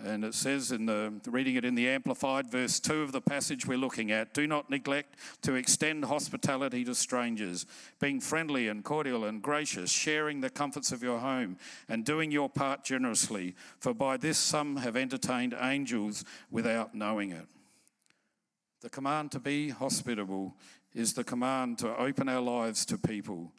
And 0.00 0.24
it 0.24 0.34
says 0.34 0.70
in 0.70 0.86
the 0.86 1.12
reading 1.26 1.56
it 1.56 1.64
in 1.64 1.74
the 1.74 1.88
Amplified, 1.88 2.48
verse 2.48 2.78
2 2.78 3.02
of 3.02 3.10
the 3.10 3.20
passage 3.20 3.66
we're 3.66 3.78
looking 3.78 4.12
at 4.12 4.32
do 4.32 4.46
not 4.46 4.70
neglect 4.70 5.16
to 5.42 5.56
extend 5.56 6.04
hospitality 6.04 6.84
to 6.84 6.94
strangers, 6.94 7.66
being 7.98 8.20
friendly 8.20 8.68
and 8.68 8.84
cordial 8.84 9.24
and 9.24 9.42
gracious, 9.42 9.90
sharing 9.90 10.40
the 10.40 10.50
comforts 10.50 10.92
of 10.92 11.02
your 11.02 11.18
home, 11.18 11.56
and 11.88 12.04
doing 12.04 12.30
your 12.30 12.48
part 12.48 12.84
generously, 12.84 13.56
for 13.80 13.92
by 13.92 14.16
this 14.16 14.38
some 14.38 14.76
have 14.76 14.96
entertained 14.96 15.56
angels 15.60 16.24
without 16.48 16.94
knowing 16.94 17.32
it. 17.32 17.46
The 18.80 18.90
command 18.90 19.32
to 19.32 19.40
be 19.40 19.70
hospitable 19.70 20.54
is 20.94 21.14
the 21.14 21.24
command 21.24 21.78
to 21.78 21.96
open 21.96 22.28
our 22.28 22.40
lives 22.40 22.86
to 22.86 22.98
people 22.98 23.52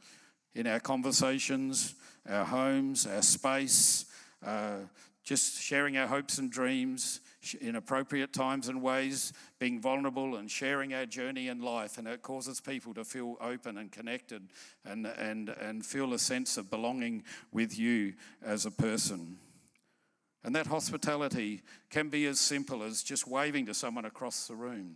in 0.56 0.68
our 0.68 0.80
conversations, 0.80 1.96
our 2.28 2.46
homes, 2.46 3.06
our 3.06 3.22
space. 3.22 4.06
Uh, 4.46 4.78
just 5.30 5.62
sharing 5.62 5.96
our 5.96 6.08
hopes 6.08 6.40
and 6.40 6.50
dreams 6.50 7.20
in 7.62 7.76
appropriate 7.76 8.34
times 8.34 8.68
and 8.68 8.82
ways, 8.82 9.32
being 9.60 9.80
vulnerable 9.80 10.38
and 10.38 10.50
sharing 10.50 10.92
our 10.96 11.06
journey 11.06 11.50
in 11.50 11.62
life. 11.62 12.00
And 12.00 12.08
it 12.08 12.24
causes 12.24 12.60
people 12.60 12.96
to 12.96 13.06
feel 13.06 13.38
open 13.40 13.78
and 13.78 13.92
connected 13.92 14.42
and, 14.84 15.06
and, 15.06 15.50
and 15.50 15.86
feel 15.86 16.16
a 16.16 16.20
sense 16.20 16.58
of 16.58 16.72
belonging 16.72 17.22
with 17.52 17.78
you 17.78 18.16
as 18.44 18.66
a 18.66 18.72
person. 18.72 19.38
And 20.44 20.56
that 20.56 20.66
hospitality 20.66 21.62
can 21.92 22.10
be 22.10 22.26
as 22.26 22.40
simple 22.40 22.82
as 22.82 23.04
just 23.04 23.28
waving 23.28 23.68
to 23.68 23.76
someone 23.76 24.06
across 24.06 24.48
the 24.48 24.56
room 24.56 24.96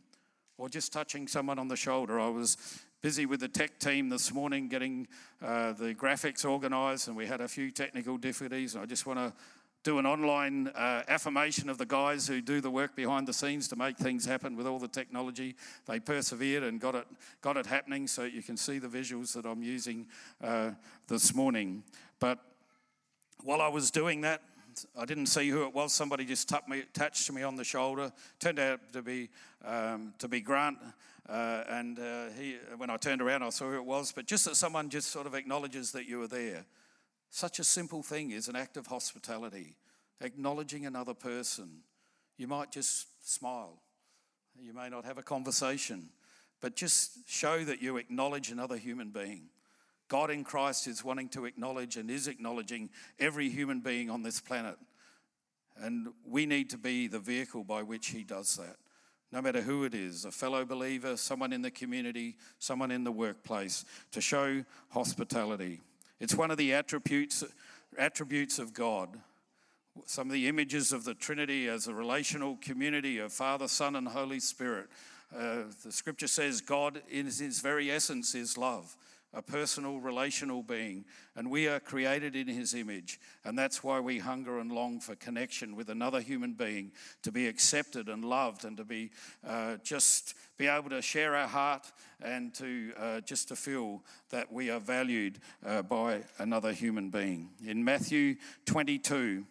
or 0.58 0.68
just 0.68 0.92
touching 0.92 1.28
someone 1.28 1.60
on 1.60 1.68
the 1.68 1.76
shoulder. 1.76 2.20
I 2.20 2.30
was 2.30 2.58
busy 3.04 3.28
with 3.28 3.42
the 3.42 3.50
tech 3.50 3.78
team 3.78 4.10
this 4.10 4.34
morning 4.34 4.68
getting 4.68 5.08
uh, 5.44 5.74
the 5.74 5.94
graphics 5.94 6.50
organized, 6.50 7.08
and 7.08 7.16
we 7.16 7.28
had 7.28 7.42
a 7.42 7.48
few 7.48 7.70
technical 7.70 8.18
difficulties. 8.18 8.76
I 8.76 8.86
just 8.86 9.06
want 9.06 9.20
to 9.20 9.34
do 9.84 10.00
an 10.00 10.06
online 10.06 10.70
uh, 10.70 11.04
affirmation 11.10 11.70
of 11.70 11.78
the 11.78 11.86
guys 11.86 12.26
who 12.26 12.42
do 12.42 12.62
the 12.62 12.72
work 12.72 12.96
behind 12.96 13.28
the 13.28 13.34
scenes 13.34 13.68
to 13.68 13.76
make 13.76 13.98
things 13.98 14.26
happen 14.26 14.56
with 14.56 14.66
all 14.66 14.80
the 14.80 14.88
technology. 14.88 15.56
They 15.86 16.00
persevered 16.00 16.64
and 16.64 16.80
got 16.80 16.96
it, 16.96 17.06
got 17.42 17.58
it 17.58 17.66
happening, 17.66 18.08
so 18.08 18.24
you 18.24 18.42
can 18.42 18.56
see 18.56 18.80
the 18.80 18.88
visuals 18.88 19.34
that 19.34 19.46
I'm 19.46 19.62
using 19.62 20.08
uh, 20.42 20.72
this 21.08 21.36
morning. 21.36 21.84
But 22.20 22.40
while 23.44 23.62
I 23.62 23.68
was 23.68 23.92
doing 23.92 24.22
that, 24.22 24.42
I 24.98 25.06
didn't 25.06 25.28
see 25.28 25.50
who 25.50 25.64
it 25.64 25.74
was. 25.74 25.94
Somebody 25.94 26.26
just 26.26 26.48
tapped 26.48 26.70
me, 26.70 26.84
touched 26.94 27.32
me 27.32 27.44
on 27.44 27.58
the 27.58 27.64
shoulder. 27.66 28.12
Turned 28.40 28.60
out 28.60 28.80
to 28.94 29.02
be 29.02 29.30
um, 29.64 30.14
to 30.18 30.28
be 30.28 30.42
Grant. 30.42 30.78
Uh, 31.30 31.64
and 31.70 32.00
uh, 32.00 32.26
he, 32.38 32.58
when 32.78 32.90
I 32.90 32.98
turned 32.98 33.22
around, 33.22 33.44
I 33.44 33.50
saw 33.50 33.70
who 33.70 33.76
it 33.76 33.86
was. 33.86 34.12
But 34.12 34.26
just 34.26 34.46
that 34.46 34.56
someone 34.56 34.90
just 34.90 35.12
sort 35.12 35.28
of 35.28 35.36
acknowledges 35.36 35.92
that 35.92 36.08
you 36.08 36.20
were 36.20 36.28
there 36.28 36.66
such 37.34 37.58
a 37.58 37.64
simple 37.64 38.04
thing 38.04 38.30
is 38.30 38.48
an 38.48 38.56
act 38.56 38.78
of 38.78 38.86
hospitality, 38.86 39.76
acknowledging 40.22 40.86
another 40.86 41.16
person. 41.16 41.80
You 42.38 42.48
might 42.48 42.72
just 42.72 43.08
smile, 43.28 43.82
you 44.62 44.72
may 44.72 44.88
not 44.88 45.04
have 45.04 45.18
a 45.18 45.24
conversation, 45.24 46.10
but 46.62 46.76
just 46.76 47.28
show 47.28 47.64
that 47.64 47.82
you 47.82 47.98
acknowledge 47.98 48.52
another 48.52 48.78
human 48.78 49.10
being. 49.10 49.50
God 50.10 50.30
in 50.30 50.44
Christ 50.44 50.86
is 50.86 51.04
wanting 51.04 51.28
to 51.30 51.46
acknowledge 51.46 51.98
and 51.98 52.12
is 52.12 52.28
acknowledging 52.28 52.92
every 53.20 53.50
human 53.50 53.80
being 53.80 54.12
on 54.12 54.22
this 54.22 54.40
planet. 54.40 54.78
And 55.76 56.10
we 56.24 56.46
need 56.46 56.70
to 56.70 56.78
be 56.78 57.08
the 57.08 57.18
vehicle 57.18 57.64
by 57.64 57.82
which 57.82 58.10
He 58.10 58.24
does 58.24 58.58
that. 58.58 58.76
No 59.32 59.42
matter 59.42 59.62
who 59.62 59.86
it 59.86 59.96
is, 59.96 60.26
a 60.26 60.32
fellow 60.32 60.66
believer, 60.66 61.18
someone 61.18 61.52
in 61.52 61.64
the 61.64 61.72
community, 61.72 62.38
someone 62.60 62.92
in 62.92 63.04
the 63.04 63.12
workplace, 63.12 63.86
to 64.12 64.22
show 64.22 64.64
hospitality. 64.92 65.82
It's 66.24 66.36
one 66.36 66.52
of 66.52 66.58
the 66.58 66.74
attributes, 66.74 67.44
attributes 67.98 68.58
of 68.58 68.74
God. 68.74 69.10
Some 70.06 70.30
of 70.30 70.34
the 70.34 70.48
images 70.48 70.94
of 70.94 71.04
the 71.04 71.14
Trinity 71.14 71.68
as 71.68 71.88
a 71.88 71.94
relational 71.94 72.58
community 72.62 73.18
of 73.18 73.34
Father, 73.34 73.68
Son, 73.68 73.98
and 73.98 74.08
Holy 74.08 74.40
Spirit. 74.40 74.88
Uh, 75.38 75.64
the 75.84 75.92
scripture 75.92 76.28
says 76.28 76.62
God, 76.62 77.02
in 77.12 77.26
his 77.26 77.60
very 77.60 77.92
essence, 77.92 78.36
is 78.36 78.58
love. 78.58 78.96
A 79.34 79.42
personal, 79.42 80.00
relational 80.00 80.64
being, 80.64 81.06
and 81.36 81.50
we 81.50 81.68
are 81.68 81.80
created 81.80 82.36
in 82.36 82.48
His 82.48 82.74
image. 82.74 83.20
And 83.44 83.58
that's 83.58 83.84
why 83.84 84.00
we 84.00 84.20
hunger 84.20 84.60
and 84.60 84.72
long 84.72 85.00
for 85.00 85.16
connection 85.16 85.76
with 85.76 85.90
another 85.90 86.22
human 86.22 86.54
being, 86.54 86.92
to 87.24 87.32
be 87.32 87.48
accepted 87.48 88.10
and 88.10 88.24
loved, 88.24 88.66
and 88.66 88.78
to 88.78 88.84
be 88.84 89.12
uh, 89.46 89.78
just 89.84 90.36
be 90.58 90.68
able 90.68 90.90
to 90.90 91.02
share 91.02 91.36
our 91.36 91.48
heart 91.48 91.92
and 92.22 92.54
to 92.56 92.94
uh, 92.98 93.22
just 93.22 93.48
to 93.48 93.56
feel 93.56 94.04
that 94.30 94.52
we 94.52 94.70
are 94.70 94.80
valued 94.80 95.40
uh, 95.66 95.82
by 95.82 96.22
another 96.40 96.72
human 96.72 97.10
being. 97.10 97.50
In 97.66 97.84
Matthew 97.84 98.36
22, 98.66 99.46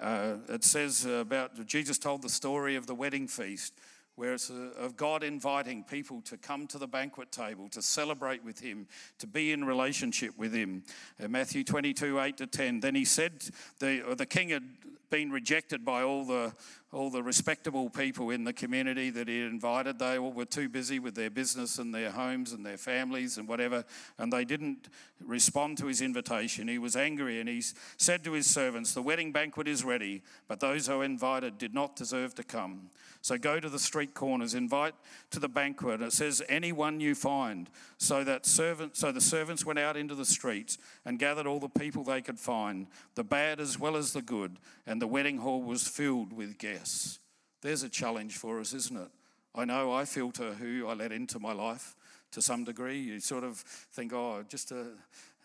uh, 0.00 0.34
it 0.48 0.64
says 0.64 1.04
about 1.04 1.66
Jesus 1.66 1.98
told 1.98 2.22
the 2.22 2.28
story 2.28 2.76
of 2.76 2.86
the 2.86 2.94
wedding 2.94 3.28
feast 3.28 3.74
where 4.18 4.34
it's 4.34 4.50
a, 4.50 4.72
of 4.78 4.96
God 4.96 5.22
inviting 5.22 5.84
people 5.84 6.20
to 6.22 6.36
come 6.36 6.66
to 6.66 6.78
the 6.78 6.88
banquet 6.88 7.30
table, 7.30 7.68
to 7.70 7.80
celebrate 7.80 8.44
with 8.44 8.58
Him, 8.58 8.88
to 9.18 9.26
be 9.28 9.52
in 9.52 9.64
relationship 9.64 10.36
with 10.36 10.52
Him. 10.52 10.82
Uh, 11.22 11.28
Matthew 11.28 11.62
22, 11.62 12.18
8 12.18 12.36
to 12.38 12.46
10. 12.46 12.80
Then 12.80 12.96
he 12.96 13.04
said, 13.04 13.44
the, 13.78 14.14
the 14.16 14.26
king 14.26 14.48
had 14.48 14.64
been 15.08 15.30
rejected 15.30 15.84
by 15.84 16.02
all 16.02 16.24
the 16.24 16.52
all 16.90 17.10
the 17.10 17.22
respectable 17.22 17.90
people 17.90 18.30
in 18.30 18.44
the 18.44 18.52
community 18.52 19.10
that 19.10 19.28
he 19.28 19.42
invited. 19.42 19.98
They 19.98 20.18
all 20.18 20.32
were 20.32 20.46
too 20.46 20.70
busy 20.70 20.98
with 20.98 21.14
their 21.14 21.28
business 21.28 21.78
and 21.78 21.94
their 21.94 22.10
homes 22.10 22.52
and 22.52 22.64
their 22.64 22.78
families 22.78 23.36
and 23.36 23.46
whatever, 23.46 23.84
and 24.16 24.32
they 24.32 24.46
didn't 24.46 24.88
respond 25.22 25.76
to 25.78 25.86
his 25.86 26.00
invitation. 26.00 26.66
He 26.66 26.78
was 26.78 26.96
angry 26.96 27.40
and 27.40 27.48
he 27.48 27.62
said 27.98 28.24
to 28.24 28.32
his 28.32 28.46
servants, 28.46 28.94
The 28.94 29.02
wedding 29.02 29.32
banquet 29.32 29.68
is 29.68 29.84
ready, 29.84 30.22
but 30.46 30.60
those 30.60 30.86
who 30.86 31.00
are 31.00 31.04
invited 31.04 31.58
did 31.58 31.74
not 31.74 31.94
deserve 31.94 32.34
to 32.36 32.42
come. 32.42 32.88
So 33.20 33.36
go 33.36 33.60
to 33.60 33.68
the 33.68 33.78
street 33.78 34.14
corners, 34.14 34.54
invite 34.54 34.94
to 35.30 35.40
the 35.40 35.48
banquet. 35.48 36.00
It 36.00 36.12
says, 36.12 36.42
Anyone 36.48 37.00
you 37.00 37.14
find. 37.14 37.68
So 37.98 38.24
that 38.24 38.46
servant, 38.46 38.96
so 38.96 39.12
the 39.12 39.20
servants 39.20 39.66
went 39.66 39.78
out 39.78 39.96
into 39.96 40.14
the 40.14 40.24
streets 40.24 40.78
and 41.04 41.18
gathered 41.18 41.46
all 41.46 41.60
the 41.60 41.68
people 41.68 42.04
they 42.04 42.22
could 42.22 42.38
find, 42.38 42.86
the 43.14 43.24
bad 43.24 43.60
as 43.60 43.78
well 43.78 43.96
as 43.96 44.12
the 44.12 44.22
good, 44.22 44.58
and 44.86 45.02
the 45.02 45.06
wedding 45.06 45.38
hall 45.38 45.62
was 45.62 45.86
filled 45.86 46.32
with 46.32 46.58
guests. 46.58 47.18
There's 47.60 47.82
a 47.82 47.88
challenge 47.88 48.36
for 48.36 48.60
us, 48.60 48.72
isn't 48.72 48.96
it? 48.96 49.10
I 49.54 49.64
know 49.64 49.92
I 49.92 50.04
filter 50.04 50.54
who 50.54 50.86
I 50.86 50.94
let 50.94 51.10
into 51.10 51.40
my 51.40 51.52
life 51.52 51.96
to 52.32 52.42
some 52.42 52.64
degree. 52.64 52.98
You 52.98 53.20
sort 53.20 53.44
of 53.44 53.56
think, 53.58 54.12
oh, 54.12 54.44
just 54.48 54.70
a, 54.70 54.88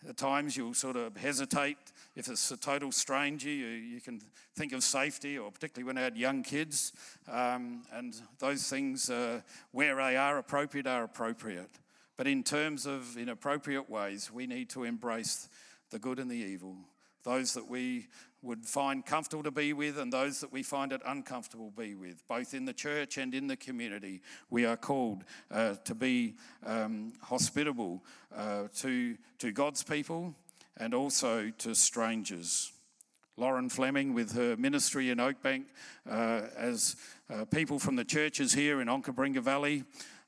at 0.08 0.16
times 0.16 0.56
you'll 0.56 0.74
sort 0.74 0.96
of 0.96 1.16
hesitate. 1.16 1.78
If 2.16 2.28
it's 2.28 2.50
a 2.50 2.56
total 2.56 2.92
stranger, 2.92 3.48
you, 3.48 3.66
you 3.66 4.00
can 4.00 4.20
think 4.54 4.72
of 4.72 4.82
safety, 4.82 5.38
or 5.38 5.50
particularly 5.50 5.86
when 5.86 5.98
I 5.98 6.02
had 6.02 6.16
young 6.16 6.42
kids. 6.42 6.92
Um, 7.30 7.82
and 7.92 8.14
those 8.38 8.68
things, 8.68 9.10
uh, 9.10 9.40
where 9.72 9.96
they 9.96 10.16
are 10.16 10.38
appropriate, 10.38 10.86
are 10.86 11.04
appropriate. 11.04 11.70
But 12.16 12.26
in 12.26 12.42
terms 12.42 12.86
of 12.86 13.16
inappropriate 13.16 13.90
ways, 13.90 14.30
we 14.32 14.46
need 14.46 14.70
to 14.70 14.84
embrace 14.84 15.48
the 15.90 15.98
good 15.98 16.18
and 16.18 16.30
the 16.30 16.36
evil. 16.36 16.76
Those 17.24 17.54
that 17.54 17.68
we 17.68 18.08
would 18.44 18.64
find 18.64 19.04
comfortable 19.04 19.42
to 19.42 19.50
be 19.50 19.72
with 19.72 19.98
and 19.98 20.12
those 20.12 20.40
that 20.40 20.52
we 20.52 20.62
find 20.62 20.92
it 20.92 21.00
uncomfortable 21.06 21.70
to 21.70 21.82
be 21.82 21.94
with, 21.94 22.26
both 22.28 22.54
in 22.54 22.64
the 22.64 22.72
church 22.72 23.16
and 23.16 23.34
in 23.34 23.46
the 23.46 23.56
community. 23.56 24.20
We 24.50 24.66
are 24.66 24.76
called 24.76 25.24
uh, 25.50 25.74
to 25.84 25.94
be 25.94 26.34
um, 26.64 27.14
hospitable 27.22 28.04
uh, 28.34 28.64
to, 28.78 29.16
to 29.38 29.52
God's 29.52 29.82
people 29.82 30.34
and 30.76 30.94
also 30.94 31.50
to 31.58 31.74
strangers. 31.74 32.72
Lauren 33.36 33.68
Fleming, 33.68 34.14
with 34.14 34.32
her 34.36 34.56
ministry 34.56 35.10
in 35.10 35.18
Oakbank, 35.18 35.64
uh, 36.08 36.42
as 36.56 36.94
uh, 37.28 37.44
people 37.46 37.80
from 37.80 37.96
the 37.96 38.04
churches 38.04 38.52
here 38.52 38.80
in 38.80 38.86
Onkaparinga 38.86 39.42
Valley, 39.42 39.82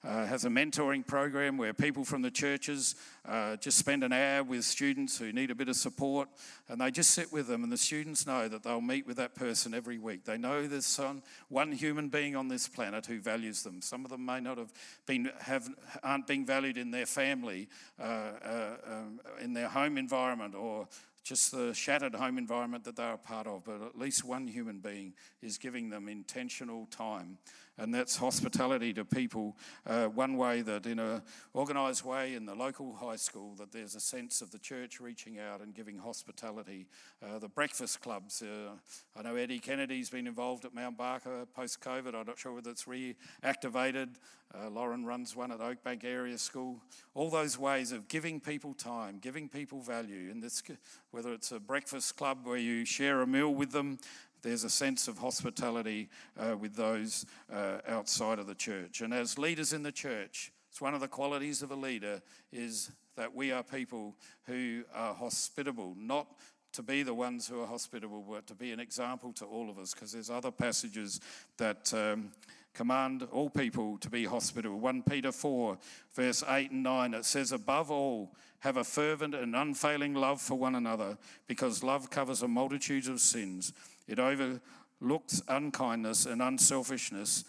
uh, 0.07 0.25
has 0.25 0.45
a 0.45 0.49
mentoring 0.49 1.05
program 1.05 1.57
where 1.57 1.75
people 1.75 2.05
from 2.05 2.23
the 2.23 2.31
churches 2.31 2.95
uh, 3.27 3.57
just 3.57 3.77
spend 3.77 4.05
an 4.05 4.13
hour 4.13 4.45
with 4.45 4.65
students 4.65 5.19
who 5.19 5.33
need 5.33 5.51
a 5.51 5.55
bit 5.55 5.69
of 5.69 5.75
support 5.75 6.29
and 6.69 6.81
they 6.81 6.91
just 6.91 7.11
sit 7.11 7.33
with 7.33 7.49
them 7.49 7.65
and 7.65 7.73
the 7.73 7.77
students 7.77 8.27
know 8.27 8.47
that 8.49 8.63
they'll 8.63 8.81
meet 8.81 9.07
with 9.07 9.17
that 9.17 9.35
person 9.35 9.75
every 9.75 9.99
week. 9.99 10.25
They 10.25 10.39
know 10.39 10.67
there's 10.67 10.87
some, 10.87 11.23
one 11.49 11.73
human 11.73 12.09
being 12.09 12.37
on 12.37 12.47
this 12.49 12.69
planet 12.69 13.07
who 13.07 13.19
values 13.19 13.63
them. 13.63 13.83
Some 13.83 14.05
of 14.05 14.11
them 14.11 14.25
may 14.25 14.41
not 14.41 14.59
have 14.59 14.73
been 15.07 15.31
have 15.41 15.69
aren't 16.03 16.27
being 16.27 16.47
valued 16.47 16.77
in 16.77 16.91
their 16.91 17.07
family 17.07 17.69
uh, 18.01 18.03
uh 18.03 18.77
um, 18.87 19.21
in 19.41 19.55
their 19.55 19.69
home 19.69 19.99
environment 19.99 20.55
or 20.55 20.87
just 21.25 21.51
the 21.51 21.75
shattered 21.75 22.15
home 22.15 22.39
environment 22.39 22.85
that 22.85 22.95
they're 22.95 23.15
a 23.15 23.19
part 23.19 23.49
of, 23.49 23.65
but 23.65 23.83
at 23.83 23.99
least 23.99 24.25
one 24.25 24.47
human 24.47 24.79
being 24.79 25.13
is 25.43 25.59
giving 25.59 25.91
them 25.91 26.09
intentional 26.09 26.87
time 26.87 27.37
and 27.79 27.95
that's 27.95 28.17
hospitality 28.17 28.93
to 28.95 29.05
people. 29.05 29.57
Uh, 29.87 30.07
one 30.07 30.37
way 30.37 30.63
that, 30.63 30.87
in 30.87 30.99
an 30.99 31.23
organised 31.55 32.05
way, 32.05 32.35
in 32.35 32.47
the 32.47 32.55
local 32.55 32.95
high 32.95 33.17
school, 33.17 33.55
that 33.57 33.73
there's 33.73 33.95
a 33.95 34.01
sense 34.01 34.41
of 34.41 34.51
the 34.51 34.59
church 34.59 35.01
reaching 35.01 35.39
out 35.39 35.61
and 35.61 35.75
giving 35.75 35.99
hospitality. 35.99 36.87
Uh, 37.23 37.39
the 37.39 37.49
breakfast 37.49 38.01
clubs. 38.01 38.43
Uh, 38.43 38.71
I 39.19 39.23
know 39.23 39.37
Eddie 39.37 39.59
Kennedy's 39.59 40.11
been 40.11 40.27
involved 40.27 40.65
at 40.65 40.75
Mount 40.75 40.97
Barker 40.97 41.47
post 41.55 41.81
COVID. 41.81 42.15
I'm 42.15 42.27
not 42.27 42.39
sure 42.39 42.53
whether 42.55 42.71
it's 42.71 42.85
reactivated. 42.85 44.17
Uh, 44.55 44.71
Lauren 44.71 45.05
runs 45.05 45.35
one 45.35 45.51
at 45.51 45.59
Oakbank 45.59 46.05
Area 46.05 46.39
School. 46.39 46.81
All 47.15 47.31
those 47.31 47.59
ways 47.59 47.93
of 47.93 48.09
giving 48.09 48.41
people 48.41 48.75
time, 48.75 49.19
giving 49.21 49.49
people 49.49 49.81
value. 49.81 50.31
And 50.31 50.43
this, 50.43 50.63
whether 51.11 51.33
it's 51.33 51.53
a 51.53 51.61
breakfast 51.61 52.17
club 52.17 52.39
where 52.45 52.57
you 52.57 52.85
share 52.85 53.23
a 53.23 53.27
meal 53.27 53.55
with 53.55 53.73
them, 53.73 53.99
there's 54.47 54.63
a 54.63 54.71
sense 54.71 55.09
of 55.09 55.19
hospitality 55.19 56.09
uh, 56.39 56.57
with 56.57 56.77
those 56.77 57.27
uh, 57.53 57.79
outside 57.89 58.39
of 58.39 58.47
the 58.47 58.55
church. 58.55 59.01
And 59.01 59.13
as 59.13 59.39
leaders 59.39 59.73
in 59.73 59.83
the 59.83 59.91
church, 59.91 60.53
it's 60.71 60.81
one 60.81 60.95
of 60.95 61.01
the 61.01 61.09
qualities 61.09 61.63
of 61.63 61.73
a 61.73 61.75
leader 61.75 62.23
is 62.53 62.93
that 63.17 63.35
we 63.35 63.51
are 63.51 63.65
people 63.65 64.15
who 64.45 64.85
are 64.95 65.15
hospitable, 65.15 65.97
not 65.99 66.29
to 66.75 66.83
be 66.83 67.03
the 67.03 67.15
ones 67.15 67.49
who 67.49 67.61
are 67.61 67.67
hospitable, 67.67 68.25
but 68.29 68.47
to 68.47 68.55
be 68.55 68.71
an 68.71 68.79
example 68.79 69.33
to 69.33 69.45
all 69.45 69.69
of 69.69 69.79
us, 69.79 69.95
because 69.95 70.13
there's 70.13 70.31
other 70.31 70.53
passages 70.53 71.21
that 71.57 71.93
um, 71.93 72.31
command 72.73 73.27
all 73.33 73.51
people 73.51 73.99
to 73.99 74.11
be 74.11 74.27
hospitable. 74.27 74.79
1 74.79 75.03
Peter 75.03 75.33
4, 75.33 75.77
verse 76.15 76.45
8 76.49 76.71
and 76.71 76.85
9, 76.85 77.15
it 77.15 77.25
says, 77.25 77.51
Above 77.51 77.91
all, 77.91 78.31
have 78.61 78.77
a 78.77 78.85
fervent 78.85 79.35
and 79.35 79.57
unfailing 79.57 80.15
love 80.15 80.41
for 80.41 80.55
one 80.55 80.77
another, 80.77 81.19
because 81.49 81.83
love 81.83 82.11
covers 82.11 82.43
a 82.43 82.49
multitude 82.49 83.09
of 83.09 83.21
sins. 83.21 83.73
It 84.07 84.19
overlooks 84.19 85.43
unkindness 85.49 86.27
and 86.27 86.41
unselfishness 86.41 87.45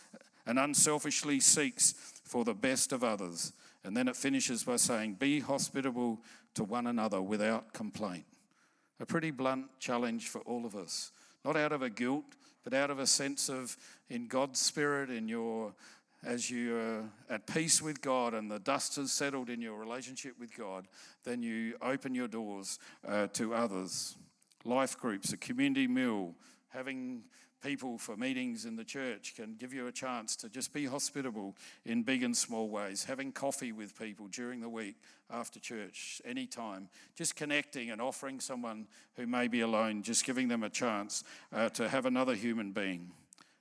and 0.45 0.57
unselfishly 0.57 1.39
seeks 1.39 1.93
for 2.23 2.45
the 2.45 2.53
best 2.53 2.93
of 2.93 3.03
others. 3.03 3.53
And 3.83 3.95
then 3.95 4.07
it 4.07 4.15
finishes 4.15 4.63
by 4.63 4.77
saying, 4.77 5.15
Be 5.15 5.39
hospitable 5.39 6.19
to 6.55 6.63
one 6.63 6.87
another 6.87 7.21
without 7.21 7.73
complaint. 7.73 8.25
A 8.99 9.05
pretty 9.05 9.31
blunt 9.31 9.67
challenge 9.79 10.29
for 10.29 10.39
all 10.41 10.65
of 10.65 10.75
us. 10.75 11.11
Not 11.45 11.55
out 11.55 11.71
of 11.71 11.81
a 11.81 11.89
guilt, 11.89 12.25
but 12.63 12.73
out 12.73 12.89
of 12.89 12.99
a 12.99 13.07
sense 13.07 13.49
of 13.49 13.77
in 14.09 14.27
God's 14.27 14.59
spirit, 14.59 15.09
in 15.09 15.27
your 15.27 15.73
as 16.23 16.49
you 16.49 16.75
are 16.75 17.03
at 17.29 17.45
peace 17.45 17.79
with 17.79 18.01
God 18.01 18.33
and 18.33 18.49
the 18.49 18.59
dust 18.59 18.95
has 18.95 19.11
settled 19.11 19.51
in 19.51 19.61
your 19.61 19.75
relationship 19.75 20.33
with 20.39 20.55
God, 20.57 20.87
then 21.23 21.43
you 21.43 21.75
open 21.79 22.15
your 22.15 22.27
doors 22.27 22.79
uh, 23.07 23.27
to 23.33 23.53
others 23.53 24.17
life 24.67 24.97
groups, 24.97 25.33
a 25.33 25.37
community 25.37 25.87
meal, 25.87 26.35
having 26.69 27.23
people 27.63 27.97
for 27.97 28.15
meetings 28.15 28.65
in 28.65 28.75
the 28.75 28.83
church 28.83 29.33
can 29.35 29.55
give 29.55 29.73
you 29.73 29.87
a 29.87 29.91
chance 29.91 30.35
to 30.35 30.49
just 30.49 30.73
be 30.73 30.85
hospitable 30.85 31.55
in 31.85 32.03
big 32.03 32.23
and 32.23 32.35
small 32.35 32.69
ways. 32.69 33.05
Having 33.05 33.31
coffee 33.31 33.71
with 33.71 33.97
people 33.97 34.27
during 34.27 34.61
the 34.61 34.69
week 34.69 34.95
after 35.29 35.59
church, 35.59 36.21
anytime. 36.23 36.89
Just 37.15 37.35
connecting 37.35 37.89
and 37.89 38.01
offering 38.01 38.39
someone 38.39 38.87
who 39.15 39.25
may 39.25 39.47
be 39.47 39.61
alone, 39.61 40.03
just 40.03 40.25
giving 40.25 40.47
them 40.47 40.63
a 40.63 40.69
chance 40.69 41.23
uh, 41.51 41.69
to 41.69 41.89
have 41.89 42.05
another 42.05 42.35
human 42.35 42.71
being. 42.71 43.11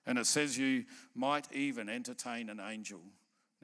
And 0.06 0.18
it 0.18 0.26
says 0.26 0.58
you 0.58 0.84
might 1.14 1.50
even 1.52 1.88
entertain 1.88 2.48
an 2.50 2.60
angel. 2.60 3.00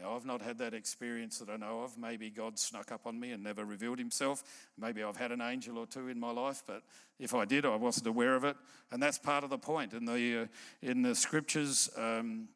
Now, 0.02 0.16
I've 0.16 0.24
not 0.24 0.42
had 0.42 0.58
that 0.58 0.74
experience 0.74 1.38
that 1.38 1.48
I 1.48 1.56
know 1.56 1.82
of. 1.82 1.96
Maybe 1.96 2.28
God 2.28 2.58
snuck 2.58 2.90
up 2.90 3.06
on 3.06 3.20
me 3.20 3.30
and 3.30 3.44
never 3.44 3.64
revealed 3.64 4.00
himself. 4.00 4.42
Maybe 4.76 5.00
I've 5.00 5.16
had 5.16 5.30
an 5.30 5.40
angel 5.40 5.78
or 5.78 5.86
two 5.86 6.08
in 6.08 6.18
my 6.18 6.32
life, 6.32 6.64
but 6.66 6.82
if 7.20 7.34
I 7.34 7.44
did, 7.44 7.64
I 7.64 7.76
wasn't 7.76 8.08
aware 8.08 8.34
of 8.34 8.42
it. 8.42 8.56
And 8.90 9.00
that's 9.00 9.18
part 9.18 9.44
of 9.44 9.50
the 9.50 9.58
point. 9.58 9.92
In 9.92 10.04
the, 10.04 10.42
uh, 10.42 10.46
in 10.82 11.02
the 11.02 11.14
scriptures, 11.14 11.88
um, 11.96 12.48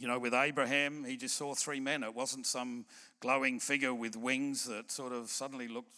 you 0.00 0.08
know, 0.08 0.18
with 0.18 0.34
Abraham, 0.34 1.04
he 1.04 1.16
just 1.16 1.36
saw 1.36 1.54
three 1.54 1.78
men. 1.78 2.02
It 2.02 2.12
wasn't 2.12 2.44
some 2.44 2.86
glowing 3.20 3.60
figure 3.60 3.94
with 3.94 4.16
wings 4.16 4.64
that 4.64 4.90
sort 4.90 5.12
of 5.12 5.28
suddenly 5.28 5.68
looked 5.68 5.94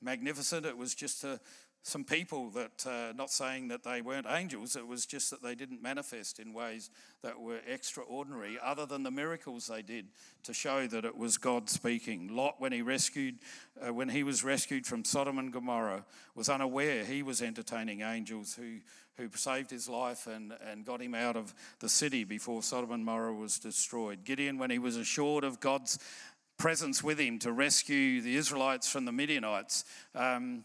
magnificent. 0.00 0.64
It 0.64 0.78
was 0.78 0.94
just 0.94 1.24
a, 1.24 1.40
some 1.82 2.04
people 2.04 2.50
that, 2.50 2.86
uh, 2.86 3.12
not 3.16 3.30
saying 3.30 3.68
that 3.68 3.82
they 3.82 4.02
weren't 4.02 4.26
angels, 4.28 4.76
it 4.76 4.86
was 4.86 5.06
just 5.06 5.30
that 5.30 5.42
they 5.42 5.54
didn't 5.54 5.82
manifest 5.82 6.38
in 6.38 6.52
ways 6.52 6.90
that 7.22 7.40
were 7.40 7.60
extraordinary, 7.66 8.58
other 8.62 8.84
than 8.84 9.02
the 9.02 9.10
miracles 9.10 9.66
they 9.66 9.82
did 9.82 10.06
to 10.42 10.52
show 10.52 10.86
that 10.86 11.04
it 11.04 11.16
was 11.16 11.38
God 11.38 11.70
speaking. 11.70 12.28
Lot, 12.34 12.56
when 12.58 12.72
he 12.72 12.82
rescued, 12.82 13.36
uh, 13.80 13.92
when 13.92 14.08
he 14.08 14.22
was 14.22 14.44
rescued 14.44 14.86
from 14.86 15.04
Sodom 15.04 15.38
and 15.38 15.52
Gomorrah, 15.52 16.04
was 16.34 16.48
unaware 16.48 17.04
he 17.04 17.22
was 17.22 17.40
entertaining 17.40 18.02
angels 18.02 18.54
who, 18.54 18.78
who 19.16 19.28
saved 19.34 19.70
his 19.70 19.88
life 19.88 20.26
and, 20.26 20.52
and 20.70 20.84
got 20.84 21.00
him 21.00 21.14
out 21.14 21.36
of 21.36 21.54
the 21.80 21.88
city 21.88 22.24
before 22.24 22.62
Sodom 22.62 22.92
and 22.92 23.06
Gomorrah 23.06 23.34
was 23.34 23.58
destroyed. 23.58 24.24
Gideon, 24.24 24.58
when 24.58 24.70
he 24.70 24.78
was 24.78 24.96
assured 24.96 25.44
of 25.44 25.60
God's 25.60 25.98
presence 26.58 27.04
with 27.04 27.20
him 27.20 27.38
to 27.38 27.52
rescue 27.52 28.20
the 28.20 28.36
Israelites 28.36 28.90
from 28.90 29.04
the 29.04 29.12
Midianites. 29.12 29.84
Um, 30.14 30.64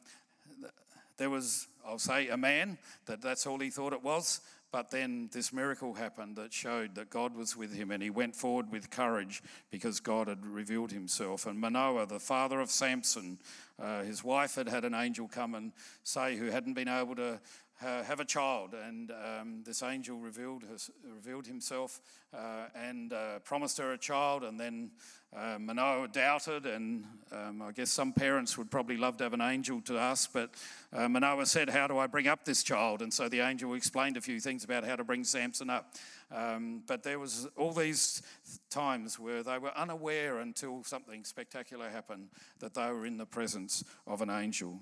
there 1.17 1.30
was, 1.30 1.67
I'll 1.86 1.99
say, 1.99 2.30
a 2.30 2.38
man 2.38 2.78
that 3.06 3.21
that's 3.21 3.45
all 3.47 3.60
he 3.60 3.69
thought 3.69 3.93
it 3.93 4.04
was. 4.04 4.41
But 4.71 4.89
then 4.89 5.30
this 5.32 5.54
miracle 5.54 5.93
happened 5.93 6.36
that 6.38 6.52
showed 6.52 6.95
that 6.95 7.12
God 7.12 7.36
was 7.36 7.56
with 7.56 7.76
him, 7.76 7.91
and 7.91 8.02
he 8.02 8.10
went 8.10 8.36
forward 8.36 8.71
with 8.71 8.89
courage 8.89 9.43
because 9.69 9.99
God 9.99 10.28
had 10.28 10.43
revealed 10.43 10.91
himself. 10.91 11.45
And 11.45 11.60
Manoah, 11.60 12.08
the 12.08 12.19
father 12.19 12.60
of 12.60 12.71
Samson, 12.71 13.38
uh, 13.80 14.02
his 14.02 14.23
wife 14.23 14.56
had 14.56 14.67
had 14.67 14.84
an 14.84 14.95
angel 14.95 15.28
come 15.28 15.54
and 15.54 15.73
say, 16.04 16.38
who 16.38 16.47
hadn't 16.47 16.73
been 16.73 16.88
able 16.88 17.15
to 17.17 17.39
uh, 17.86 18.04
have 18.04 18.19
a 18.19 18.26
child. 18.26 18.73
And 18.73 19.12
um, 19.12 19.62
this 19.63 19.84
angel 19.84 20.17
revealed, 20.17 20.63
revealed 21.06 21.45
himself 21.45 22.02
uh, 22.34 22.69
and 22.76 23.13
uh, 23.13 23.39
promised 23.43 23.78
her 23.78 23.93
a 23.93 23.97
child. 23.99 24.43
And 24.43 24.60
then 24.60 24.89
uh, 25.36 25.58
Manoah 25.60 26.08
doubted, 26.10 26.65
and 26.65 27.06
um, 27.32 27.62
I 27.62 27.72
guess 27.72 27.89
some 27.89 28.13
parents 28.13 28.58
would 28.58 28.69
probably 28.69 28.98
love 28.98 29.17
to 29.17 29.24
have 29.24 29.34
an 29.34 29.41
angel 29.41 29.82
to 29.82 29.98
ask, 29.98 30.32
but 30.32 30.52
uh, 30.91 31.10
Manoah 31.10 31.46
said, 31.46 31.69
How 31.69 31.88
do 31.88 31.98
I 31.98 32.08
bring 32.08 32.28
up 32.28 32.46
this 32.46 32.62
child? 32.62 33.02
And 33.02 33.12
so 33.12 33.28
the 33.28 33.39
angel 33.39 33.74
explained 33.74 34.17
a 34.17 34.22
few 34.22 34.39
things 34.39 34.63
about 34.63 34.84
how 34.84 34.96
to 34.96 35.04
bring 35.04 35.24
Samson 35.24 35.69
up. 35.69 35.96
Um, 36.32 36.84
but 36.88 37.04
there 37.04 37.19
was 37.19 37.48
all 37.58 37.74
these 37.74 38.22
times 38.69 39.19
where 39.19 39.43
they 39.43 39.58
were 39.58 39.76
unaware 39.76 40.39
until 40.39 40.84
something 40.84 41.24
spectacular 41.24 41.89
happened 41.89 42.30
that 42.60 42.74
they 42.74 42.91
were 42.91 43.06
in 43.06 43.17
the 43.17 43.26
presence 43.26 43.84
of 44.06 44.22
an 44.22 44.30
angel. 44.30 44.80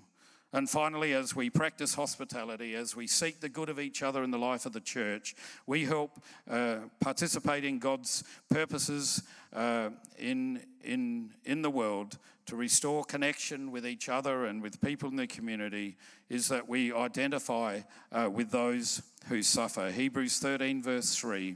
And 0.54 0.70
finally, 0.70 1.14
as 1.14 1.34
we 1.34 1.50
practice 1.50 1.94
hospitality, 1.94 2.76
as 2.76 2.94
we 2.94 3.08
seek 3.08 3.40
the 3.40 3.48
good 3.48 3.70
of 3.70 3.80
each 3.80 4.04
other 4.04 4.22
in 4.22 4.32
the 4.32 4.38
life 4.38 4.66
of 4.66 4.74
the 4.74 4.82
church, 4.82 5.34
we 5.66 5.86
help 5.86 6.22
uh, 6.50 6.78
participate 7.00 7.64
in 7.64 7.80
God's 7.80 8.24
purposes 8.50 9.24
uh, 9.54 9.92
in, 10.18 10.62
in, 10.84 11.32
in 11.46 11.62
the 11.62 11.70
world 11.70 12.18
to 12.48 12.58
restore 12.58 13.06
connection 13.06 13.72
with 13.72 13.88
each 13.88 14.10
other 14.10 14.46
and 14.46 14.62
with 14.62 14.82
people 14.82 15.10
in 15.10 15.16
the 15.16 15.28
community, 15.28 15.96
is 16.28 16.50
that 16.50 16.68
we 16.68 16.94
identify 16.94 17.80
uh, 18.12 18.30
with 18.30 18.52
those 18.52 19.02
who 19.28 19.42
suffer. 19.42 19.90
Hebrews 19.90 20.40
13, 20.40 20.84
verse 20.84 21.16
3 21.16 21.56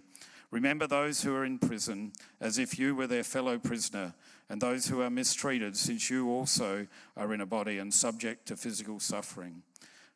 Remember 0.52 0.88
those 0.88 1.22
who 1.22 1.36
are 1.36 1.44
in 1.44 1.60
prison 1.60 2.14
as 2.40 2.58
if 2.58 2.80
you 2.80 2.96
were 2.96 3.08
their 3.08 3.26
fellow 3.26 3.58
prisoner 3.58 4.14
and 4.50 4.62
those 4.62 4.88
who 4.88 5.02
are 5.02 5.10
mistreated, 5.10 5.76
since 5.76 6.10
you 6.10 6.30
also 6.30 6.88
are 7.18 7.34
in 7.34 7.42
a 7.42 7.46
body 7.46 7.80
and 7.80 7.94
subject 7.94 8.48
to 8.48 8.58
physical 8.58 9.00
suffering. 9.00 9.64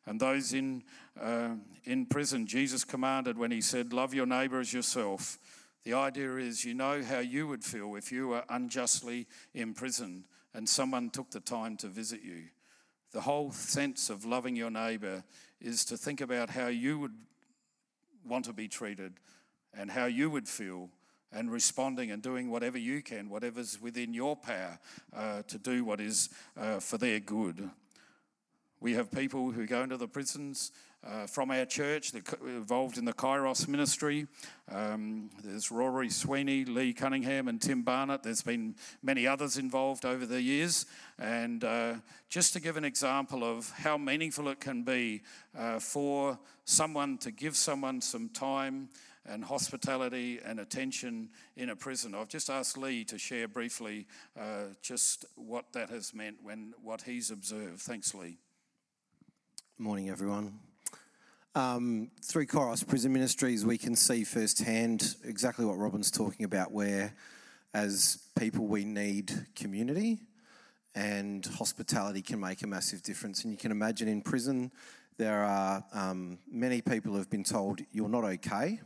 And 0.06 0.20
those 0.20 0.52
in, 0.52 0.84
uh, 1.20 1.50
in 1.84 2.06
prison, 2.06 2.46
Jesus 2.46 2.84
commanded 2.84 3.36
when 3.36 3.50
he 3.50 3.60
said, 3.60 3.92
Love 3.92 4.14
your 4.14 4.26
neighbor 4.26 4.60
as 4.60 4.72
yourself. 4.72 5.38
The 5.84 5.94
idea 5.94 6.36
is 6.36 6.64
you 6.64 6.74
know 6.74 7.02
how 7.02 7.20
you 7.20 7.48
would 7.48 7.64
feel 7.64 7.96
if 7.96 8.12
you 8.12 8.28
were 8.28 8.44
unjustly 8.48 9.26
imprisoned 9.54 10.24
and 10.54 10.68
someone 10.68 11.10
took 11.10 11.30
the 11.30 11.40
time 11.40 11.76
to 11.78 11.88
visit 11.88 12.22
you. 12.22 12.44
The 13.12 13.22
whole 13.22 13.50
sense 13.50 14.10
of 14.10 14.24
loving 14.24 14.56
your 14.56 14.70
neighbor 14.70 15.24
is 15.60 15.84
to 15.86 15.96
think 15.96 16.20
about 16.20 16.50
how 16.50 16.68
you 16.68 16.98
would 16.98 17.14
want 18.24 18.44
to 18.44 18.52
be 18.52 18.68
treated 18.68 19.14
and 19.74 19.90
how 19.90 20.06
you 20.06 20.30
would 20.30 20.48
feel 20.48 20.90
and 21.32 21.50
responding 21.50 22.10
and 22.10 22.22
doing 22.22 22.50
whatever 22.50 22.78
you 22.78 23.02
can, 23.02 23.28
whatever's 23.28 23.80
within 23.80 24.14
your 24.14 24.36
power 24.36 24.78
uh, 25.14 25.42
to 25.48 25.58
do 25.58 25.84
what 25.84 26.00
is 26.00 26.30
uh, 26.58 26.80
for 26.80 26.98
their 26.98 27.20
good. 27.20 27.70
We 28.80 28.94
have 28.94 29.10
people 29.12 29.50
who 29.50 29.66
go 29.66 29.82
into 29.82 29.96
the 29.96 30.08
prisons 30.08 30.72
uh, 31.06 31.26
from 31.26 31.50
our 31.50 31.64
church 31.64 32.12
that 32.12 32.26
involved 32.42 32.98
in 32.98 33.04
the 33.04 33.12
Kairos 33.12 33.66
ministry. 33.68 34.26
Um, 34.70 35.30
there's 35.42 35.70
Rory 35.70 36.10
Sweeney, 36.10 36.64
Lee 36.64 36.92
Cunningham, 36.92 37.48
and 37.48 37.60
Tim 37.60 37.82
Barnett. 37.82 38.22
There's 38.22 38.42
been 38.42 38.74
many 39.02 39.26
others 39.26 39.56
involved 39.56 40.04
over 40.04 40.26
the 40.26 40.40
years. 40.40 40.86
And 41.18 41.64
uh, 41.64 41.94
just 42.28 42.52
to 42.52 42.60
give 42.60 42.76
an 42.76 42.84
example 42.84 43.44
of 43.44 43.70
how 43.70 43.96
meaningful 43.96 44.48
it 44.48 44.60
can 44.60 44.82
be 44.82 45.22
uh, 45.56 45.78
for 45.78 46.38
someone 46.64 47.18
to 47.18 47.30
give 47.30 47.56
someone 47.56 48.00
some 48.00 48.28
time 48.28 48.88
and 49.26 49.44
hospitality 49.44 50.40
and 50.44 50.60
attention 50.60 51.28
in 51.56 51.70
a 51.70 51.76
prison. 51.76 52.14
I've 52.14 52.28
just 52.28 52.50
asked 52.50 52.78
Lee 52.78 53.04
to 53.04 53.18
share 53.18 53.48
briefly 53.48 54.06
uh, 54.38 54.74
just 54.82 55.24
what 55.36 55.72
that 55.72 55.90
has 55.90 56.14
meant 56.14 56.38
when 56.42 56.72
what 56.82 57.02
he's 57.02 57.30
observed. 57.30 57.80
Thanks, 57.80 58.14
Lee. 58.14 58.38
Morning, 59.78 60.10
everyone. 60.10 60.58
Um, 61.54 62.10
through 62.22 62.46
Kairos 62.46 62.86
Prison 62.86 63.12
Ministries, 63.12 63.66
we 63.66 63.76
can 63.76 63.96
see 63.96 64.24
firsthand 64.24 65.16
exactly 65.24 65.64
what 65.64 65.78
Robin's 65.78 66.10
talking 66.10 66.44
about, 66.44 66.70
where 66.70 67.12
as 67.74 68.18
people 68.38 68.66
we 68.66 68.84
need 68.84 69.32
community 69.54 70.18
and 70.94 71.44
hospitality 71.46 72.22
can 72.22 72.40
make 72.40 72.62
a 72.62 72.66
massive 72.66 73.02
difference. 73.02 73.44
And 73.44 73.52
you 73.52 73.58
can 73.58 73.70
imagine 73.70 74.08
in 74.08 74.22
prison, 74.22 74.70
there 75.18 75.42
are 75.42 75.84
um, 75.92 76.38
many 76.50 76.80
people 76.80 77.12
who 77.12 77.18
have 77.18 77.30
been 77.30 77.44
told 77.44 77.80
you're 77.92 78.08
not 78.08 78.24
okay 78.24 78.80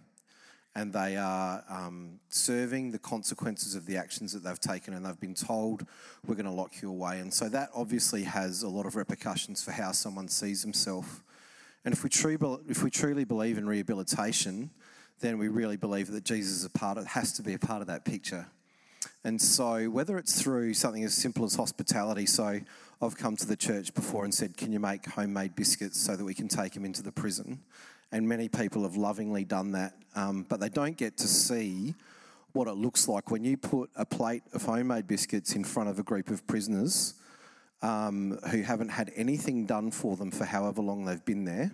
and 0.76 0.92
they 0.92 1.16
are 1.16 1.62
um, 1.68 2.18
serving 2.28 2.90
the 2.90 2.98
consequences 2.98 3.74
of 3.74 3.87
the 3.87 3.96
actions 3.96 4.32
that 4.32 4.42
they've 4.42 4.58
taken, 4.60 4.92
and 4.94 5.06
they've 5.06 5.20
been 5.20 5.34
told, 5.34 5.87
we're 6.26 6.34
going 6.34 6.46
to 6.46 6.52
lock 6.52 6.82
you 6.82 6.90
away. 6.90 7.20
And 7.20 7.32
so 7.32 7.48
that 7.48 7.70
obviously 7.74 8.24
has 8.24 8.62
a 8.62 8.68
lot 8.68 8.84
of 8.84 8.96
repercussions 8.96 9.62
for 9.62 9.70
how 9.70 9.92
someone 9.92 10.28
sees 10.28 10.62
himself. 10.62 11.22
And 11.84 11.94
if 11.94 12.02
we, 12.02 12.10
truly, 12.10 12.58
if 12.68 12.82
we 12.82 12.90
truly 12.90 13.24
believe 13.24 13.56
in 13.56 13.68
rehabilitation, 13.68 14.70
then 15.20 15.38
we 15.38 15.48
really 15.48 15.76
believe 15.76 16.10
that 16.10 16.24
Jesus 16.24 16.52
is 16.56 16.64
a 16.64 16.70
part 16.70 16.98
of, 16.98 17.06
has 17.06 17.32
to 17.34 17.42
be 17.42 17.54
a 17.54 17.58
part 17.58 17.80
of 17.80 17.87
that 17.87 18.04
picture. 18.04 18.46
And 19.22 19.40
so, 19.40 19.87
whether 19.87 20.18
it's 20.18 20.40
through 20.40 20.74
something 20.74 21.04
as 21.04 21.14
simple 21.14 21.44
as 21.44 21.54
hospitality, 21.54 22.26
so 22.26 22.60
I've 23.00 23.16
come 23.16 23.37
to 23.37 23.46
the 23.46 23.56
church 23.56 23.94
before 23.94 24.24
and 24.24 24.34
said, 24.34 24.56
Can 24.56 24.72
you 24.72 24.80
make 24.80 25.06
homemade 25.06 25.54
biscuits 25.54 26.00
so 26.00 26.16
that 26.16 26.24
we 26.24 26.34
can 26.34 26.48
take 26.48 26.72
them 26.72 26.84
into 26.84 27.02
the 27.02 27.12
prison? 27.12 27.60
And 28.14 28.29
many 28.29 28.48
people 28.48 28.85
have 28.85 28.96
lovingly 28.96 29.42
done 29.42 29.72
that, 29.72 29.92
um, 30.14 30.46
but 30.48 30.61
they 30.61 30.68
don't 30.68 30.96
get 30.96 31.16
to 31.16 31.27
see 31.27 31.96
what 32.53 32.68
it 32.68 32.74
looks 32.74 33.09
like 33.09 33.33
when 33.33 33.42
you 33.42 33.57
put 33.57 33.90
a 33.96 34.07
plate 34.07 34.44
of 34.53 34.62
homemade 34.62 35.09
biscuits 35.09 35.57
in 35.57 35.64
front 35.64 35.88
of 35.88 35.98
a 35.98 36.03
group 36.05 36.31
of 36.31 36.46
prisoners 36.46 37.14
um, 37.83 38.38
who 38.53 38.62
haven't 38.62 38.90
had 38.90 39.11
anything 39.16 39.66
done 39.66 39.90
for 39.90 40.16
them 40.16 40.31
for 40.31 40.44
however 40.44 40.81
long 40.81 41.05
they've 41.05 41.24
been 41.24 41.44
there, 41.44 41.72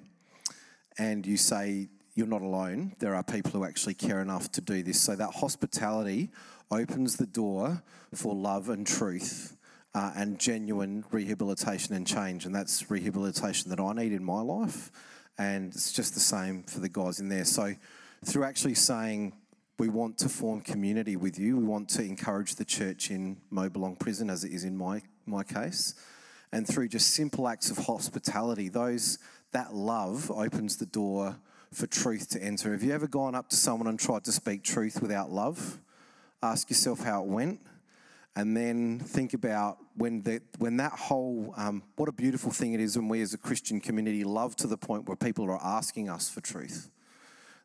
and 0.97 1.27
you 1.27 1.37
say, 1.37 1.91
You're 2.15 2.27
not 2.27 2.41
alone. 2.41 2.97
There 3.01 3.15
are 3.15 3.23
people 3.23 3.51
who 3.51 3.67
actually 3.67 3.95
care 3.95 4.23
enough 4.23 4.51
to 4.53 4.63
do 4.63 4.83
this. 4.83 4.99
So 4.99 5.15
that 5.17 5.35
hospitality 5.35 6.31
opens 6.71 7.17
the 7.17 7.27
door 7.27 7.83
for 8.15 8.35
love 8.35 8.71
and 8.71 8.87
truth. 8.87 9.59
Uh, 9.93 10.13
and 10.15 10.39
genuine 10.39 11.03
rehabilitation 11.11 11.97
and 11.97 12.07
change, 12.07 12.47
and 12.47 12.55
that's 12.55 12.93
rehabilitation 12.93 13.71
that 13.71 13.81
I 13.81 13.93
need 13.93 14.13
in 14.13 14.23
my 14.23 14.41
life 14.41 14.93
and 15.41 15.73
it's 15.73 15.91
just 15.91 16.13
the 16.13 16.21
same 16.21 16.63
for 16.65 16.81
the 16.81 16.89
guys 16.89 17.19
in 17.19 17.31
there. 17.31 17.47
So, 17.47 17.75
through 18.27 18.45
actually 18.45 18.75
saying, 18.75 19.33
we 19.79 19.89
want 19.89 20.19
to 20.19 20.29
form 20.29 20.61
community 20.61 21.17
with 21.17 21.39
you, 21.39 21.57
we 21.57 21.65
want 21.65 21.89
to 21.91 22.03
encourage 22.03 22.57
the 22.57 22.65
church 22.67 23.11
in 23.11 23.39
Mobilong 23.51 23.99
Prison, 23.99 24.29
as 24.29 24.45
it 24.45 24.53
is 24.53 24.65
in 24.65 24.77
my, 24.77 25.01
my 25.25 25.43
case, 25.43 25.95
and 26.53 26.69
through 26.69 26.89
just 26.89 27.15
simple 27.15 27.49
acts 27.49 27.71
of 27.71 27.79
hospitality, 27.79 28.69
those 28.69 29.19
that 29.53 29.73
love 29.75 30.31
opens 30.31 30.77
the 30.77 30.85
door 30.85 31.37
for 31.73 31.87
truth 31.87 32.29
to 32.29 32.43
enter. 32.43 32.73
Have 32.73 32.83
you 32.83 32.93
ever 32.93 33.07
gone 33.07 33.35
up 33.35 33.49
to 33.49 33.57
someone 33.57 33.89
and 33.89 33.99
tried 33.99 34.25
to 34.25 34.33
speak 34.33 34.63
truth 34.63 35.01
without 35.01 35.31
love? 35.31 35.79
Ask 36.43 36.69
yourself 36.69 37.03
how 37.03 37.23
it 37.23 37.29
went 37.29 37.61
and 38.37 38.57
then 38.57 39.01
think 39.01 39.35
about 39.35 39.79
when, 39.97 40.23
the, 40.23 40.41
when 40.59 40.77
that 40.77 40.93
whole, 40.93 41.53
um, 41.57 41.83
what 41.97 42.09
a 42.09 42.13
beautiful 42.13 42.53
thing 42.53 42.75
it 42.75 42.81
is 42.81 42.97
when 42.97 43.09
we 43.09 43.21
as 43.23 43.35
a 43.35 43.39
Christian 43.39 43.81
community 43.81 44.23
love 44.25 44.55
to 44.57 44.67
the 44.67 44.77
point 44.77 45.09
where 45.09 45.17
people 45.17 45.45
are 45.47 45.63
asking 45.63 46.09
us 46.09 46.31
for 46.31 46.41
truth. 46.41 46.91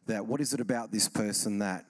That 0.08 0.26
what 0.26 0.42
is 0.42 0.54
it 0.54 0.60
about 0.60 0.92
this 0.92 1.08
person 1.08 1.60
that 1.60 1.86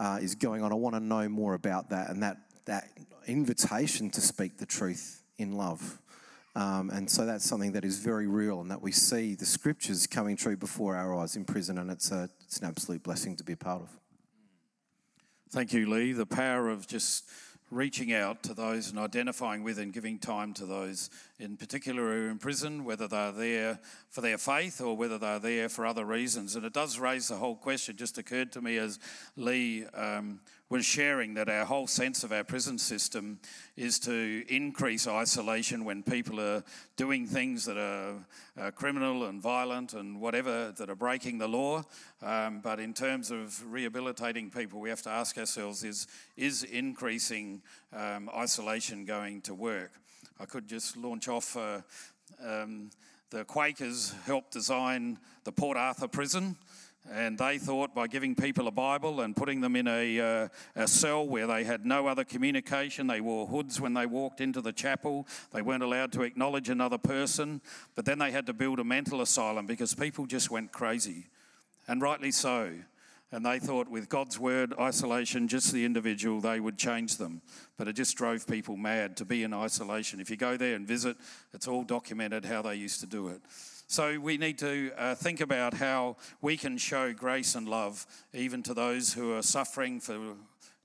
uh, 0.00 0.18
is 0.20 0.34
going 0.34 0.62
on? 0.62 0.72
I 0.72 0.76
want 0.76 0.94
to 0.96 1.00
know 1.00 1.28
more 1.28 1.54
about 1.54 1.90
that, 1.90 2.10
and 2.10 2.22
that, 2.22 2.38
that 2.66 2.88
invitation 3.26 4.10
to 4.10 4.20
speak 4.20 4.58
the 4.58 4.66
truth 4.66 5.22
in 5.38 5.52
love. 5.52 6.00
Um, 6.56 6.90
and 6.90 7.08
so 7.08 7.24
that's 7.24 7.44
something 7.44 7.72
that 7.72 7.84
is 7.84 7.98
very 7.98 8.26
real, 8.26 8.60
and 8.60 8.70
that 8.70 8.82
we 8.82 8.90
see 8.90 9.36
the 9.36 9.46
scriptures 9.46 10.08
coming 10.08 10.36
true 10.36 10.56
before 10.56 10.96
our 10.96 11.16
eyes 11.16 11.36
in 11.36 11.44
prison, 11.44 11.78
and 11.78 11.88
it's, 11.88 12.10
a, 12.10 12.28
it's 12.44 12.58
an 12.58 12.66
absolute 12.66 13.02
blessing 13.04 13.36
to 13.36 13.44
be 13.44 13.52
a 13.52 13.56
part 13.56 13.82
of. 13.82 13.90
Thank 15.50 15.72
you, 15.72 15.88
Lee. 15.88 16.12
The 16.12 16.26
power 16.26 16.68
of 16.68 16.86
just 16.86 17.30
reaching 17.70 18.12
out 18.12 18.42
to 18.42 18.54
those 18.54 18.90
and 18.90 18.98
identifying 18.98 19.62
with 19.62 19.78
and 19.78 19.92
giving 19.92 20.18
time 20.18 20.54
to 20.54 20.64
those 20.64 21.10
in 21.38 21.56
particular 21.56 22.02
who 22.02 22.26
are 22.26 22.30
in 22.30 22.38
prison, 22.38 22.84
whether 22.84 23.06
they're 23.06 23.32
there 23.32 23.78
for 24.08 24.20
their 24.20 24.38
faith 24.38 24.80
or 24.80 24.96
whether 24.96 25.18
they're 25.18 25.38
there 25.38 25.68
for 25.68 25.84
other 25.84 26.04
reasons. 26.04 26.56
And 26.56 26.64
it 26.64 26.72
does 26.72 26.98
raise 26.98 27.28
the 27.28 27.36
whole 27.36 27.56
question, 27.56 27.96
just 27.96 28.18
occurred 28.18 28.52
to 28.52 28.62
me 28.62 28.78
as 28.78 28.98
Lee 29.36 29.84
um, 29.94 30.40
was 30.70 30.84
sharing 30.84 31.34
that 31.34 31.48
our 31.48 31.64
whole 31.64 31.86
sense 31.86 32.24
of 32.24 32.32
our 32.32 32.44
prison 32.44 32.78
system 32.78 33.38
is 33.76 33.98
to 34.00 34.44
increase 34.48 35.06
isolation 35.06 35.84
when 35.84 36.02
people 36.02 36.40
are 36.40 36.62
doing 36.96 37.26
things 37.26 37.64
that 37.64 37.78
are 37.78 38.14
uh, 38.60 38.70
criminal 38.72 39.24
and 39.24 39.40
violent 39.40 39.94
and 39.94 40.20
whatever 40.20 40.72
that 40.72 40.90
are 40.90 40.94
breaking 40.94 41.38
the 41.38 41.48
law. 41.48 41.82
Um, 42.22 42.60
but 42.60 42.80
in 42.80 42.92
terms 42.92 43.30
of 43.30 43.64
rehabilitating 43.72 44.50
people, 44.50 44.80
we 44.80 44.90
have 44.90 45.02
to 45.02 45.10
ask 45.10 45.38
ourselves: 45.38 45.84
is 45.84 46.06
is 46.36 46.64
increasing 46.64 47.62
um, 47.92 48.28
isolation 48.36 49.04
going 49.04 49.40
to 49.42 49.54
work? 49.54 49.92
I 50.38 50.44
could 50.44 50.68
just 50.68 50.96
launch 50.96 51.28
off. 51.28 51.56
Uh, 51.56 51.80
um, 52.44 52.90
the 53.30 53.44
Quakers 53.44 54.14
helped 54.24 54.52
design 54.52 55.18
the 55.44 55.52
Port 55.52 55.76
Arthur 55.76 56.08
prison. 56.08 56.56
And 57.10 57.38
they 57.38 57.58
thought 57.58 57.94
by 57.94 58.06
giving 58.06 58.34
people 58.34 58.68
a 58.68 58.70
Bible 58.70 59.20
and 59.22 59.34
putting 59.34 59.60
them 59.60 59.76
in 59.76 59.88
a, 59.88 60.20
uh, 60.20 60.48
a 60.76 60.86
cell 60.86 61.26
where 61.26 61.46
they 61.46 61.64
had 61.64 61.86
no 61.86 62.06
other 62.06 62.24
communication, 62.24 63.06
they 63.06 63.20
wore 63.20 63.46
hoods 63.46 63.80
when 63.80 63.94
they 63.94 64.04
walked 64.04 64.40
into 64.40 64.60
the 64.60 64.72
chapel, 64.72 65.26
they 65.52 65.62
weren't 65.62 65.82
allowed 65.82 66.12
to 66.12 66.22
acknowledge 66.22 66.68
another 66.68 66.98
person, 66.98 67.62
but 67.94 68.04
then 68.04 68.18
they 68.18 68.30
had 68.30 68.46
to 68.46 68.52
build 68.52 68.78
a 68.78 68.84
mental 68.84 69.22
asylum 69.22 69.66
because 69.66 69.94
people 69.94 70.26
just 70.26 70.50
went 70.50 70.70
crazy, 70.72 71.26
and 71.86 72.02
rightly 72.02 72.30
so. 72.30 72.72
And 73.30 73.44
they 73.44 73.58
thought 73.58 73.88
with 73.88 74.08
God's 74.08 74.38
word, 74.38 74.72
isolation, 74.80 75.48
just 75.48 75.72
the 75.72 75.84
individual, 75.84 76.40
they 76.40 76.60
would 76.60 76.78
change 76.78 77.18
them. 77.18 77.42
But 77.76 77.86
it 77.86 77.92
just 77.92 78.16
drove 78.16 78.46
people 78.46 78.76
mad 78.76 79.18
to 79.18 79.26
be 79.26 79.42
in 79.42 79.52
isolation. 79.52 80.18
If 80.18 80.30
you 80.30 80.36
go 80.36 80.56
there 80.56 80.74
and 80.74 80.86
visit, 80.86 81.18
it's 81.52 81.68
all 81.68 81.84
documented 81.84 82.46
how 82.46 82.62
they 82.62 82.76
used 82.76 83.00
to 83.00 83.06
do 83.06 83.28
it. 83.28 83.42
So 83.90 84.20
we 84.20 84.36
need 84.36 84.58
to 84.58 84.92
uh, 84.98 85.14
think 85.14 85.40
about 85.40 85.72
how 85.72 86.18
we 86.42 86.58
can 86.58 86.76
show 86.76 87.14
grace 87.14 87.54
and 87.54 87.66
love 87.66 88.06
even 88.34 88.62
to 88.64 88.74
those 88.74 89.14
who 89.14 89.32
are 89.32 89.40
suffering 89.40 89.98
for 89.98 90.34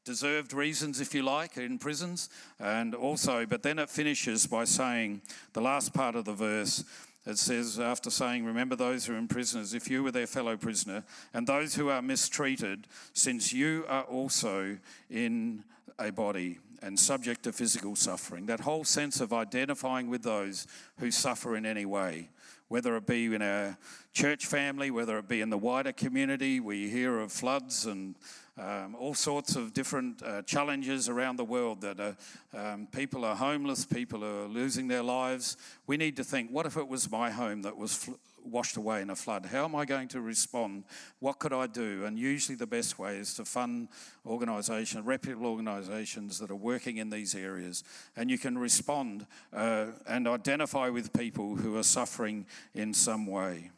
deserved 0.05 0.53
reasons, 0.53 1.01
if 1.01 1.13
you 1.13 1.21
like, 1.21 1.57
in 1.57 1.79
prisons. 1.79 2.29
And 2.61 2.95
also, 2.95 3.45
but 3.45 3.61
then 3.61 3.77
it 3.77 3.89
finishes 3.89 4.47
by 4.47 4.63
saying 4.63 5.21
the 5.51 5.59
last 5.59 5.93
part 5.93 6.15
of 6.15 6.23
the 6.23 6.33
verse. 6.33 6.85
It 7.25 7.37
says, 7.37 7.77
after 7.77 8.09
saying, 8.09 8.45
Remember 8.45 8.77
those 8.77 9.05
who 9.05 9.15
are 9.15 9.17
in 9.17 9.27
prison 9.27 9.59
as 9.59 9.73
if 9.73 9.89
you 9.89 10.01
were 10.01 10.11
their 10.11 10.25
fellow 10.25 10.55
prisoner, 10.55 11.03
and 11.33 11.45
those 11.45 11.75
who 11.75 11.89
are 11.89 12.01
mistreated, 12.01 12.87
since 13.11 13.51
you 13.51 13.83
are 13.89 14.03
also 14.03 14.77
in 15.09 15.65
a 15.99 16.09
body 16.09 16.59
and 16.81 16.97
subject 16.97 17.43
to 17.43 17.51
physical 17.51 17.97
suffering. 17.97 18.45
That 18.45 18.61
whole 18.61 18.85
sense 18.85 19.19
of 19.19 19.33
identifying 19.33 20.09
with 20.09 20.23
those 20.23 20.67
who 20.99 21.11
suffer 21.11 21.57
in 21.57 21.65
any 21.65 21.85
way 21.85 22.29
whether 22.67 22.95
it 22.95 23.05
be 23.05 23.33
in 23.33 23.41
our 23.41 23.77
church 24.13 24.45
family, 24.45 24.91
whether 24.91 25.17
it 25.17 25.27
be 25.27 25.41
in 25.41 25.49
the 25.49 25.57
wider 25.57 25.91
community. 25.91 26.59
We 26.59 26.89
hear 26.89 27.19
of 27.19 27.31
floods 27.31 27.85
and 27.85 28.15
um, 28.57 28.95
all 28.95 29.13
sorts 29.13 29.55
of 29.55 29.73
different 29.73 30.21
uh, 30.21 30.43
challenges 30.43 31.09
around 31.09 31.37
the 31.37 31.45
world 31.45 31.81
that 31.81 32.15
um, 32.53 32.87
people 32.91 33.25
are 33.25 33.35
homeless, 33.35 33.85
people 33.85 34.23
are 34.23 34.47
losing 34.47 34.87
their 34.87 35.03
lives. 35.03 35.57
We 35.87 35.97
need 35.97 36.15
to 36.17 36.23
think 36.23 36.51
what 36.51 36.65
if 36.65 36.77
it 36.77 36.87
was 36.87 37.09
my 37.09 37.31
home 37.31 37.63
that 37.63 37.77
was 37.77 37.95
fl- 37.95 38.11
washed 38.45 38.77
away 38.77 39.01
in 39.01 39.09
a 39.09 39.15
flood? 39.15 39.45
How 39.45 39.65
am 39.65 39.75
I 39.75 39.85
going 39.85 40.07
to 40.09 40.21
respond? 40.21 40.83
What 41.19 41.39
could 41.39 41.53
I 41.53 41.67
do? 41.67 42.05
And 42.05 42.17
usually 42.17 42.55
the 42.55 42.67
best 42.67 42.99
way 42.99 43.17
is 43.17 43.33
to 43.35 43.45
fund 43.45 43.89
organisations, 44.25 45.05
reputable 45.05 45.47
organisations 45.47 46.39
that 46.39 46.51
are 46.51 46.55
working 46.55 46.97
in 46.97 47.09
these 47.09 47.35
areas. 47.35 47.83
And 48.15 48.29
you 48.29 48.37
can 48.37 48.57
respond 48.57 49.25
uh, 49.53 49.87
and 50.07 50.27
identify 50.27 50.89
with 50.89 51.13
people 51.13 51.55
who 51.55 51.77
are 51.77 51.83
suffering 51.83 52.45
in 52.73 52.93
some 52.93 53.25
way 53.25 53.71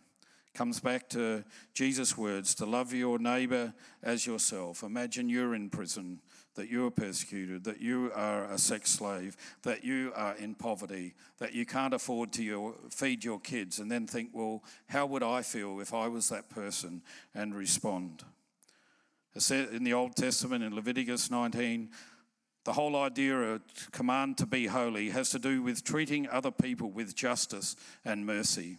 comes 0.56 0.80
back 0.80 1.10
to 1.10 1.44
Jesus' 1.74 2.18
words 2.18 2.56
to 2.56 2.66
love 2.66 2.94
your 2.94 3.20
neighbor 3.20 3.74
as 4.02 4.26
yourself. 4.26 4.84
Imagine 4.84 5.28
you're 5.28 5.54
in 5.54 5.70
prison, 5.70 6.22
that 6.56 6.70
you 6.70 6.86
are 6.86 6.92
persecuted, 6.92 7.64
that 7.66 7.82
you 7.82 8.12
are 8.16 8.46
a 8.46 8.58
sex 8.58 8.92
slave, 8.92 9.38
that 9.64 9.84
you 9.84 10.12
are 10.16 10.36
in 10.36 10.56
poverty, 10.56 11.14
that 11.38 11.54
you 11.54 11.66
can't 11.66 11.94
afford 11.94 12.32
to 12.34 12.44
your, 12.44 12.74
feed 12.90 13.24
your 13.24 13.40
kids, 13.40 13.80
and 13.80 13.92
then 13.92 14.08
think, 14.08 14.30
well, 14.34 14.64
how 14.88 15.06
would 15.06 15.24
I 15.24 15.42
feel 15.42 15.80
if 15.80 15.94
I 15.94 16.08
was 16.08 16.30
that 16.30 16.50
person 16.50 17.02
and 17.34 17.54
respond? 17.54 18.24
In 19.52 19.84
the 19.84 19.94
Old 19.94 20.16
Testament, 20.16 20.64
in 20.64 20.74
Leviticus 20.74 21.30
19, 21.30 21.90
the 22.64 22.74
whole 22.74 22.96
idea 22.96 23.38
of 23.38 23.62
command 23.92 24.38
to 24.38 24.46
be 24.46 24.68
holy 24.68 25.10
has 25.10 25.30
to 25.32 25.40
do 25.40 25.62
with 25.62 25.84
treating 25.84 26.28
other 26.30 26.52
people 26.52 26.90
with 26.90 27.16
justice 27.16 27.76
and 28.04 28.26
mercy. 28.26 28.78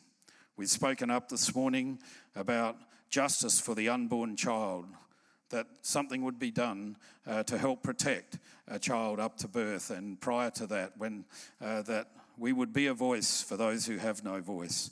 We've 0.56 0.70
spoken 0.70 1.10
up 1.10 1.28
this 1.28 1.54
morning 1.54 2.00
about 2.34 2.78
justice 3.10 3.60
for 3.60 3.74
the 3.74 3.90
unborn 3.90 4.34
child, 4.34 4.86
that 5.50 5.66
something 5.82 6.22
would 6.22 6.38
be 6.38 6.50
done 6.50 6.96
uh, 7.26 7.42
to 7.44 7.58
help 7.58 7.82
protect 7.82 8.38
a 8.68 8.78
child 8.78 9.20
up 9.20 9.36
to 9.38 9.48
birth, 9.48 9.90
and 9.90 10.20
prior 10.20 10.50
to 10.50 10.66
that, 10.66 10.92
when 10.96 11.24
uh, 11.62 11.82
that 11.82 12.08
we 12.38 12.52
would 12.52 12.72
be 12.72 12.86
a 12.86 12.94
voice 12.94 13.42
for 13.42 13.56
those 13.56 13.86
who 13.86 13.96
have 13.96 14.24
no 14.24 14.40
voice. 14.40 14.90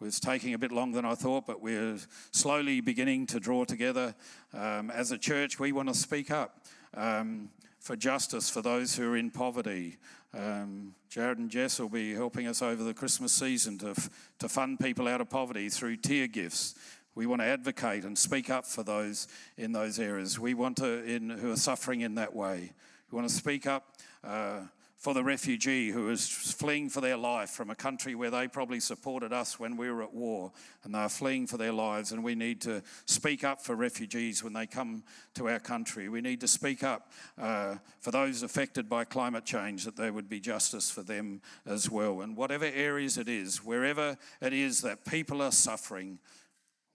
It 0.00 0.04
was 0.04 0.20
taking 0.20 0.54
a 0.54 0.58
bit 0.58 0.72
longer 0.72 0.96
than 0.96 1.04
I 1.04 1.14
thought, 1.14 1.46
but 1.46 1.62
we're 1.62 1.98
slowly 2.30 2.80
beginning 2.80 3.26
to 3.28 3.40
draw 3.40 3.64
together. 3.64 4.14
Um, 4.52 4.90
as 4.90 5.10
a 5.10 5.18
church, 5.18 5.58
we 5.58 5.72
want 5.72 5.88
to 5.88 5.94
speak 5.94 6.30
up 6.30 6.64
um, 6.94 7.48
for 7.80 7.96
justice 7.96 8.50
for 8.50 8.62
those 8.62 8.96
who 8.96 9.10
are 9.10 9.16
in 9.16 9.30
poverty, 9.30 9.96
um, 10.36 10.94
Jared 11.08 11.38
and 11.38 11.50
Jess 11.50 11.80
will 11.80 11.88
be 11.88 12.12
helping 12.12 12.46
us 12.46 12.60
over 12.60 12.84
the 12.84 12.92
Christmas 12.92 13.32
season 13.32 13.78
to, 13.78 13.94
to 14.38 14.48
fund 14.48 14.78
people 14.78 15.08
out 15.08 15.20
of 15.20 15.30
poverty 15.30 15.68
through 15.70 15.96
tear 15.96 16.26
gifts. 16.26 16.74
We 17.16 17.24
want 17.24 17.40
to 17.40 17.46
advocate 17.46 18.04
and 18.04 18.16
speak 18.16 18.50
up 18.50 18.66
for 18.66 18.82
those 18.82 19.26
in 19.56 19.72
those 19.72 19.98
areas. 19.98 20.38
We 20.38 20.52
want 20.52 20.76
to, 20.76 21.02
in, 21.02 21.30
who 21.30 21.50
are 21.50 21.56
suffering 21.56 22.02
in 22.02 22.16
that 22.16 22.36
way. 22.36 22.72
We 23.10 23.16
want 23.16 23.26
to 23.26 23.34
speak 23.34 23.66
up 23.66 23.94
uh, 24.22 24.60
for 24.98 25.14
the 25.14 25.24
refugee 25.24 25.90
who 25.90 26.10
is 26.10 26.28
fleeing 26.28 26.90
for 26.90 27.00
their 27.00 27.16
life 27.16 27.48
from 27.48 27.70
a 27.70 27.74
country 27.74 28.14
where 28.14 28.30
they 28.30 28.48
probably 28.48 28.80
supported 28.80 29.32
us 29.32 29.58
when 29.58 29.78
we 29.78 29.90
were 29.90 30.02
at 30.02 30.12
war 30.12 30.52
and 30.84 30.94
they're 30.94 31.08
fleeing 31.08 31.46
for 31.46 31.56
their 31.56 31.72
lives. 31.72 32.12
And 32.12 32.22
we 32.22 32.34
need 32.34 32.60
to 32.62 32.82
speak 33.06 33.44
up 33.44 33.62
for 33.62 33.74
refugees 33.74 34.44
when 34.44 34.52
they 34.52 34.66
come 34.66 35.02
to 35.36 35.48
our 35.48 35.58
country. 35.58 36.10
We 36.10 36.20
need 36.20 36.42
to 36.42 36.48
speak 36.48 36.82
up 36.82 37.12
uh, 37.38 37.76
for 37.98 38.10
those 38.10 38.42
affected 38.42 38.90
by 38.90 39.04
climate 39.04 39.46
change 39.46 39.84
that 39.84 39.96
there 39.96 40.12
would 40.12 40.28
be 40.28 40.38
justice 40.38 40.90
for 40.90 41.02
them 41.02 41.40
as 41.64 41.88
well. 41.90 42.20
And 42.20 42.36
whatever 42.36 42.66
areas 42.66 43.16
it 43.16 43.28
is, 43.28 43.64
wherever 43.64 44.18
it 44.42 44.52
is 44.52 44.82
that 44.82 45.06
people 45.06 45.40
are 45.40 45.52
suffering, 45.52 46.18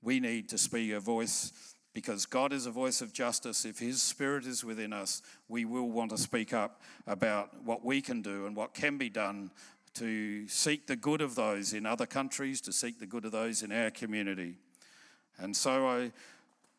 we 0.02 0.20
need 0.20 0.50
to 0.50 0.58
speak 0.58 0.92
a 0.92 1.00
voice 1.00 1.74
because 1.94 2.26
God 2.26 2.54
is 2.54 2.66
a 2.66 2.72
voice 2.72 3.02
of 3.02 3.14
justice. 3.14 3.66
If 3.66 3.80
His 3.80 4.02
Spirit 4.02 4.46
is 4.46 4.64
within 4.64 4.94
us, 4.94 5.22
we 5.50 5.66
will 5.66 5.90
want 5.90 6.12
to 6.12 6.18
speak 6.18 6.54
up 6.54 6.82
about 7.06 7.64
what 7.64 7.84
we 7.84 8.02
can 8.02 8.22
do 8.22 8.46
and 8.46 8.56
what 8.56 8.74
can 8.74 8.98
be 8.98 9.10
done 9.10 9.52
to 9.96 10.48
seek 10.48 10.88
the 10.88 10.96
good 10.96 11.22
of 11.22 11.36
those 11.36 11.74
in 11.74 11.86
other 11.86 12.06
countries, 12.06 12.62
to 12.62 12.72
seek 12.72 13.00
the 13.00 13.06
good 13.06 13.26
of 13.26 13.32
those 13.32 13.62
in 13.62 13.72
our 13.72 13.92
community. 13.92 14.56
And 15.38 15.56
so 15.56 15.88
I 15.88 16.12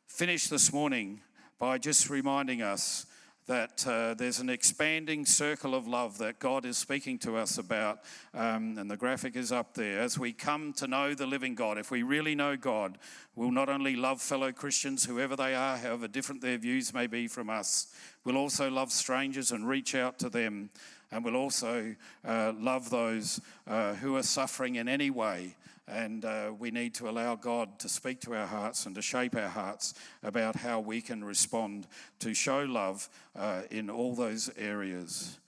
finish 0.07 0.49
this 0.49 0.73
morning 0.73 1.21
by 1.59 1.79
just 1.79 2.09
reminding 2.09 2.63
us 2.63 3.07
that 3.47 3.85
uh, 3.87 4.15
there's 4.15 4.39
an 4.39 4.49
expanding 4.49 5.27
circle 5.27 5.75
of 5.75 5.89
love 5.89 6.19
that 6.19 6.39
God 6.39 6.65
is 6.65 6.79
speaking 6.79 7.19
to 7.21 7.37
us 7.37 7.59
about. 7.59 8.01
Um, 8.35 8.79
and 8.79 8.91
the 8.91 8.97
graphic 8.97 9.35
is 9.35 9.51
up 9.51 9.75
there. 9.75 10.01
As 10.01 10.19
we 10.19 10.33
come 10.33 10.73
to 10.75 10.87
know 10.87 11.15
the 11.15 11.27
living 11.27 11.55
God, 11.55 11.77
if 11.77 11.91
we 11.91 12.03
really 12.03 12.35
know 12.35 12.57
God, 12.57 12.99
we'll 13.35 13.51
not 13.51 13.69
only 13.69 13.97
love 13.97 14.23
fellow 14.23 14.53
Christians, 14.53 15.05
whoever 15.05 15.35
they 15.35 15.55
are, 15.55 15.77
however 15.77 16.07
different 16.07 16.41
their 16.41 16.59
views 16.59 16.95
may 16.95 17.07
be 17.07 17.27
from 17.27 17.51
us, 17.51 17.89
we'll 18.25 18.37
also 18.37 18.71
love 18.71 18.93
strangers 18.93 19.53
and 19.53 19.69
reach 19.69 19.95
out 19.95 20.19
to 20.21 20.29
them. 20.29 20.71
And 21.11 21.25
we'll 21.25 21.37
also 21.37 21.95
uh, 22.25 22.53
love 22.59 22.89
those 22.89 23.41
uh, 23.67 23.95
who 23.95 24.17
are 24.17 24.23
suffering 24.23 24.77
in 24.77 24.89
any 24.89 25.11
way 25.11 25.57
and 25.89 26.25
uh, 26.25 26.53
we 26.59 26.71
need 26.71 26.95
to 26.95 27.09
allow 27.09 27.35
God 27.35 27.79
to 27.81 27.89
speak 27.89 28.21
to 28.23 28.35
our 28.35 28.47
hearts 28.47 28.87
and 28.87 28.95
to 28.95 29.03
shape 29.03 29.35
our 29.35 29.49
hearts 29.49 29.95
about 30.23 30.57
how 30.57 30.81
we 30.81 31.01
can 31.01 31.25
respond 31.25 31.87
to 32.21 32.35
show 32.35 32.61
love 32.61 33.09
uh, 33.37 33.63
in 33.71 33.91
all 33.91 34.15
those 34.15 34.51
areas. 34.57 35.39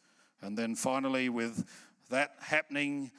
And 0.43 0.59
then 0.59 0.75
finally, 0.75 1.29
with 1.29 1.65
that 2.11 2.35
happening 2.41 3.11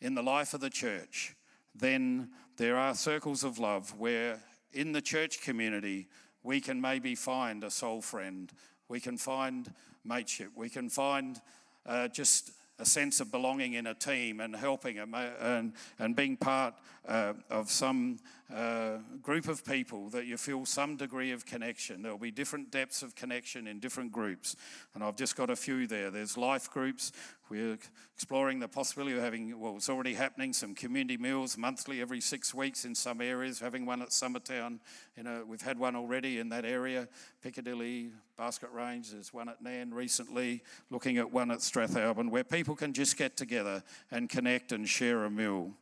in 0.00 0.14
the 0.14 0.22
life 0.22 0.54
of 0.54 0.60
the 0.60 0.70
church, 0.70 1.36
then 1.74 2.30
there 2.56 2.76
are 2.76 2.94
circles 2.94 3.44
of 3.44 3.58
love 3.58 3.94
where 3.98 4.40
in 4.72 4.92
the 4.92 5.02
church 5.02 5.42
community 5.42 6.08
we 6.42 6.60
can 6.60 6.80
maybe 6.80 7.14
find 7.14 7.62
a 7.62 7.70
soul 7.70 8.00
friend, 8.00 8.50
we 8.90 9.00
can 9.00 9.16
find 9.16 9.72
mateship, 10.04 10.50
we 10.56 10.68
can 10.68 10.90
find 10.90 11.40
uh, 11.86 12.08
just 12.08 12.50
a 12.80 12.84
sense 12.84 13.20
of 13.20 13.30
belonging 13.30 13.74
in 13.74 13.86
a 13.86 13.94
team 13.94 14.40
and 14.40 14.56
helping 14.56 14.98
and, 14.98 15.14
and, 15.14 15.72
and 15.98 16.16
being 16.16 16.36
part 16.36 16.74
uh, 17.06 17.32
of 17.48 17.70
some 17.70 18.18
uh, 18.54 18.98
group 19.22 19.48
of 19.48 19.64
people 19.64 20.08
that 20.10 20.26
you 20.26 20.36
feel 20.36 20.66
some 20.66 20.96
degree 20.96 21.30
of 21.30 21.46
connection. 21.46 22.02
There'll 22.02 22.18
be 22.18 22.30
different 22.30 22.70
depths 22.70 23.02
of 23.02 23.14
connection 23.14 23.66
in 23.66 23.78
different 23.78 24.12
groups, 24.12 24.56
and 24.94 25.04
I've 25.04 25.16
just 25.16 25.36
got 25.36 25.50
a 25.50 25.56
few 25.56 25.86
there. 25.86 26.10
There's 26.10 26.36
life 26.36 26.70
groups. 26.70 27.12
We're 27.48 27.78
exploring 28.14 28.60
the 28.60 28.68
possibility 28.68 29.16
of 29.16 29.22
having, 29.22 29.58
well, 29.58 29.76
it's 29.76 29.88
already 29.88 30.14
happening, 30.14 30.52
some 30.52 30.74
community 30.74 31.16
meals 31.16 31.58
monthly 31.58 32.00
every 32.00 32.20
six 32.20 32.54
weeks 32.54 32.84
in 32.84 32.94
some 32.94 33.20
areas, 33.20 33.58
having 33.58 33.86
one 33.86 34.02
at 34.02 34.10
Summertown. 34.10 34.78
You 35.16 35.24
know, 35.24 35.44
we've 35.46 35.60
had 35.60 35.78
one 35.78 35.96
already 35.96 36.38
in 36.38 36.48
that 36.50 36.64
area, 36.64 37.08
Piccadilly, 37.42 38.12
Basket 38.36 38.70
Range, 38.72 39.10
there's 39.10 39.32
one 39.32 39.48
at 39.48 39.62
Nairne 39.62 39.92
recently, 39.92 40.62
looking 40.90 41.18
at 41.18 41.32
one 41.32 41.50
at 41.50 41.58
Strathalbyn, 41.58 42.30
where 42.30 42.44
people 42.44 42.76
can 42.76 42.92
just 42.92 43.16
get 43.16 43.36
together 43.36 43.82
and 44.10 44.28
connect 44.28 44.70
and 44.70 44.88
share 44.88 45.24
a 45.24 45.30
meal. 45.30 45.72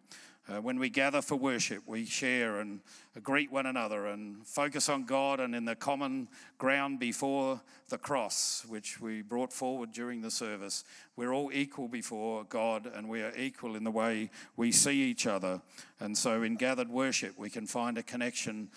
Uh, 0.51 0.63
when 0.63 0.79
we 0.79 0.89
gather 0.89 1.21
for 1.21 1.37
worship, 1.37 1.83
we 1.87 2.07
share 2.07 2.61
and 2.61 2.81
greet 3.23 3.53
one 3.53 3.67
another 3.67 4.07
and 4.07 4.47
focus 4.47 4.89
on 4.89 5.05
God 5.05 5.41
and 5.41 5.55
in 5.55 5.67
the 5.67 5.75
common 5.75 6.27
ground 6.57 6.99
before 6.99 7.61
the 7.91 7.99
cross, 7.99 8.65
which 8.67 8.99
we 8.99 9.21
brought 9.21 9.53
forward 9.53 9.93
during 9.93 10.23
the 10.23 10.31
service. 10.31 10.85
We're 11.17 11.35
all 11.35 11.51
equal 11.53 11.87
before 11.87 12.45
God 12.45 12.87
and 12.87 13.11
we 13.11 13.21
are 13.21 13.37
equal 13.37 13.77
in 13.77 13.85
the 13.85 13.91
way 13.91 14.31
we 14.57 14.73
see 14.73 15.03
each 15.03 15.27
other. 15.27 15.61
And 16.01 16.17
so, 16.17 16.43
in 16.43 16.57
gathered 16.57 16.89
worship, 16.89 17.35
we 17.37 17.51
can 17.51 17.67
find 17.67 17.99
a 17.99 18.03
connection 18.03 18.71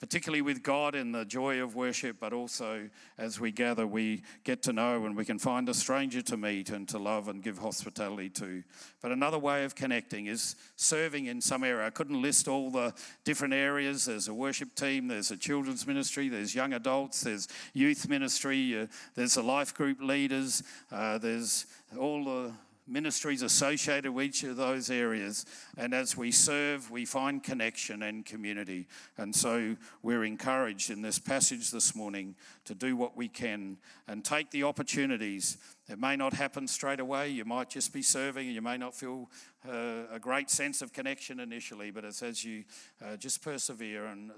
particularly 0.00 0.42
with 0.42 0.62
God 0.62 0.94
in 0.94 1.12
the 1.12 1.24
joy 1.24 1.60
of 1.60 1.74
worship, 1.74 2.18
but 2.20 2.32
also 2.32 2.88
as 3.16 3.40
we 3.40 3.50
gather, 3.50 3.86
we 3.86 4.22
get 4.44 4.62
to 4.62 4.72
know 4.72 5.04
and 5.04 5.16
we 5.16 5.24
can 5.24 5.38
find 5.38 5.68
a 5.68 5.74
stranger 5.74 6.22
to 6.22 6.36
meet 6.36 6.70
and 6.70 6.88
to 6.88 6.98
love 6.98 7.28
and 7.28 7.42
give 7.42 7.58
hospitality 7.58 8.28
to. 8.30 8.62
But 9.00 9.12
another 9.12 9.38
way 9.38 9.64
of 9.64 9.74
connecting 9.74 10.26
is 10.26 10.56
serving 10.76 11.26
in 11.26 11.40
some 11.40 11.64
area. 11.64 11.86
I 11.86 11.90
couldn't 11.90 12.22
list 12.22 12.46
all 12.46 12.70
the 12.70 12.94
different 13.24 13.54
areas. 13.54 14.04
There's 14.04 14.28
a 14.28 14.34
worship 14.34 14.74
team, 14.74 15.08
there's 15.08 15.30
a 15.30 15.36
children's 15.36 15.86
ministry, 15.86 16.28
there's 16.28 16.54
young 16.54 16.72
adults, 16.72 17.22
there's 17.22 17.48
youth 17.72 18.08
ministry, 18.08 18.80
uh, 18.80 18.86
there's 19.14 19.36
a 19.36 19.42
life 19.42 19.74
group 19.74 20.00
leaders, 20.00 20.62
uh, 20.92 21.18
there's 21.18 21.66
all 21.98 22.24
the 22.24 22.52
ministries 22.88 23.42
associated 23.42 24.12
with 24.12 24.26
each 24.26 24.44
of 24.44 24.56
those 24.56 24.90
areas. 24.90 25.44
And 25.76 25.94
as 25.94 26.16
we 26.16 26.30
serve, 26.30 26.90
we 26.90 27.04
find 27.04 27.42
connection 27.42 28.02
and 28.02 28.24
community. 28.24 28.86
And 29.16 29.34
so 29.34 29.76
we're 30.02 30.24
encouraged 30.24 30.90
in 30.90 31.02
this 31.02 31.18
passage 31.18 31.70
this 31.70 31.94
morning 31.94 32.34
to 32.64 32.74
do 32.74 32.96
what 32.96 33.16
we 33.16 33.28
can 33.28 33.78
and 34.06 34.24
take 34.24 34.50
the 34.50 34.64
opportunities. 34.64 35.58
It 35.88 35.98
may 35.98 36.16
not 36.16 36.34
happen 36.34 36.66
straight 36.66 37.00
away. 37.00 37.28
You 37.30 37.44
might 37.44 37.70
just 37.70 37.92
be 37.92 38.02
serving 38.02 38.46
and 38.46 38.54
you 38.54 38.62
may 38.62 38.76
not 38.76 38.94
feel 38.94 39.30
uh, 39.68 40.04
a 40.12 40.18
great 40.20 40.50
sense 40.50 40.82
of 40.82 40.92
connection 40.92 41.40
initially, 41.40 41.90
but 41.90 42.04
it's 42.04 42.22
as 42.22 42.44
you 42.44 42.64
uh, 43.04 43.16
just 43.16 43.42
persevere 43.42 44.06
and 44.06 44.32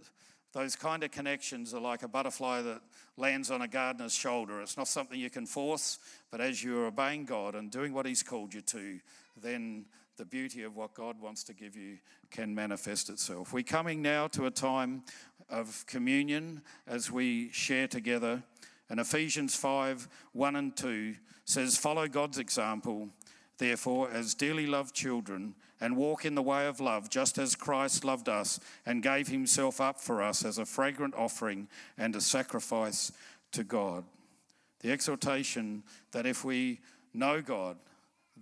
those 0.53 0.75
kind 0.75 1.05
of 1.05 1.11
connections 1.11 1.73
are 1.75 1.81
like 1.81 2.03
a 2.03 2.09
butterfly 2.09 2.63
that 2.63 2.81
lands 3.17 3.51
on 3.51 3.63
a 3.63 3.69
gardener's 3.69 4.15
shoulder. 4.15 4.61
It's 4.61 4.77
not 4.77 4.89
something 4.89 5.19
you 5.19 5.31
can 5.31 5.47
force, 5.47 5.99
but 6.31 6.41
as 6.41 6.63
you're 6.65 6.87
obeying 6.87 7.25
God 7.25 7.55
and 7.55 7.71
doing 7.71 7.93
what 7.93 8.07
He's 8.07 8.23
called 8.23 8.53
you 8.53 8.61
to, 8.63 8.99
then 9.41 9.85
the 10.17 10.25
beauty 10.25 10.65
of 10.65 10.77
what 10.77 10.95
God 10.95 11.21
wants 11.21 11.45
to 11.45 11.55
give 11.55 11.77
you 11.77 11.99
can 12.31 12.55
manifest 12.55 13.09
itself. 13.11 13.53
We're 13.53 13.63
coming 13.63 14.03
now 14.03 14.27
to 14.29 14.47
a 14.47 14.51
time 14.51 15.03
of 15.49 15.85
communion 15.87 16.63
as 16.87 17.11
we 17.11 17.51
share 17.53 17.89
together. 17.89 18.43
And 18.89 19.01
Ephesians 19.01 19.55
5 19.55 20.09
1 20.33 20.57
and 20.57 20.77
2 20.77 21.15
says, 21.45 21.77
Follow 21.77 22.09
God's 22.09 22.39
example, 22.39 23.09
therefore, 23.59 24.11
as 24.11 24.35
dearly 24.35 24.67
loved 24.67 24.95
children 24.95 25.55
and 25.81 25.97
walk 25.97 26.25
in 26.25 26.35
the 26.35 26.43
way 26.43 26.67
of 26.67 26.81
love, 26.81 27.09
just 27.09 27.39
as 27.39 27.55
Christ 27.55 28.05
loved 28.05 28.29
us 28.29 28.61
and 28.85 29.03
gave 29.03 29.29
himself 29.29 29.81
up 29.81 30.01
for 30.01 30.23
us 30.23 30.45
as 30.45 30.59
a 30.59 30.67
fragrant 30.67 31.15
offering 31.15 31.69
and 31.97 32.15
a 32.15 32.21
sacrifice 32.21 33.13
to 33.53 33.65
God. 33.65 34.05
The 34.81 34.93
exhortation 34.93 35.83
that 36.13 36.27
if 36.27 36.45
we 36.45 36.81
know 37.15 37.41
God, 37.43 37.77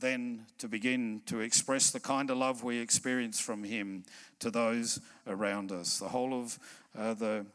then 0.01 0.46
to 0.59 0.68
begin 0.68 1.22
to 1.27 1.40
express 1.40 1.90
the 1.90 2.01
kind 2.01 2.31
of 2.31 2.38
love 2.38 2.62
we 2.62 2.79
experience 2.79 3.40
from 3.40 3.64
Him 3.64 4.05
to 4.38 4.51
those 4.51 5.01
around 5.27 5.72
us. 5.72 5.98
The 5.98 6.09
whole 6.09 6.40
of 6.40 6.59
uh, 6.96 7.14
the 7.14 7.46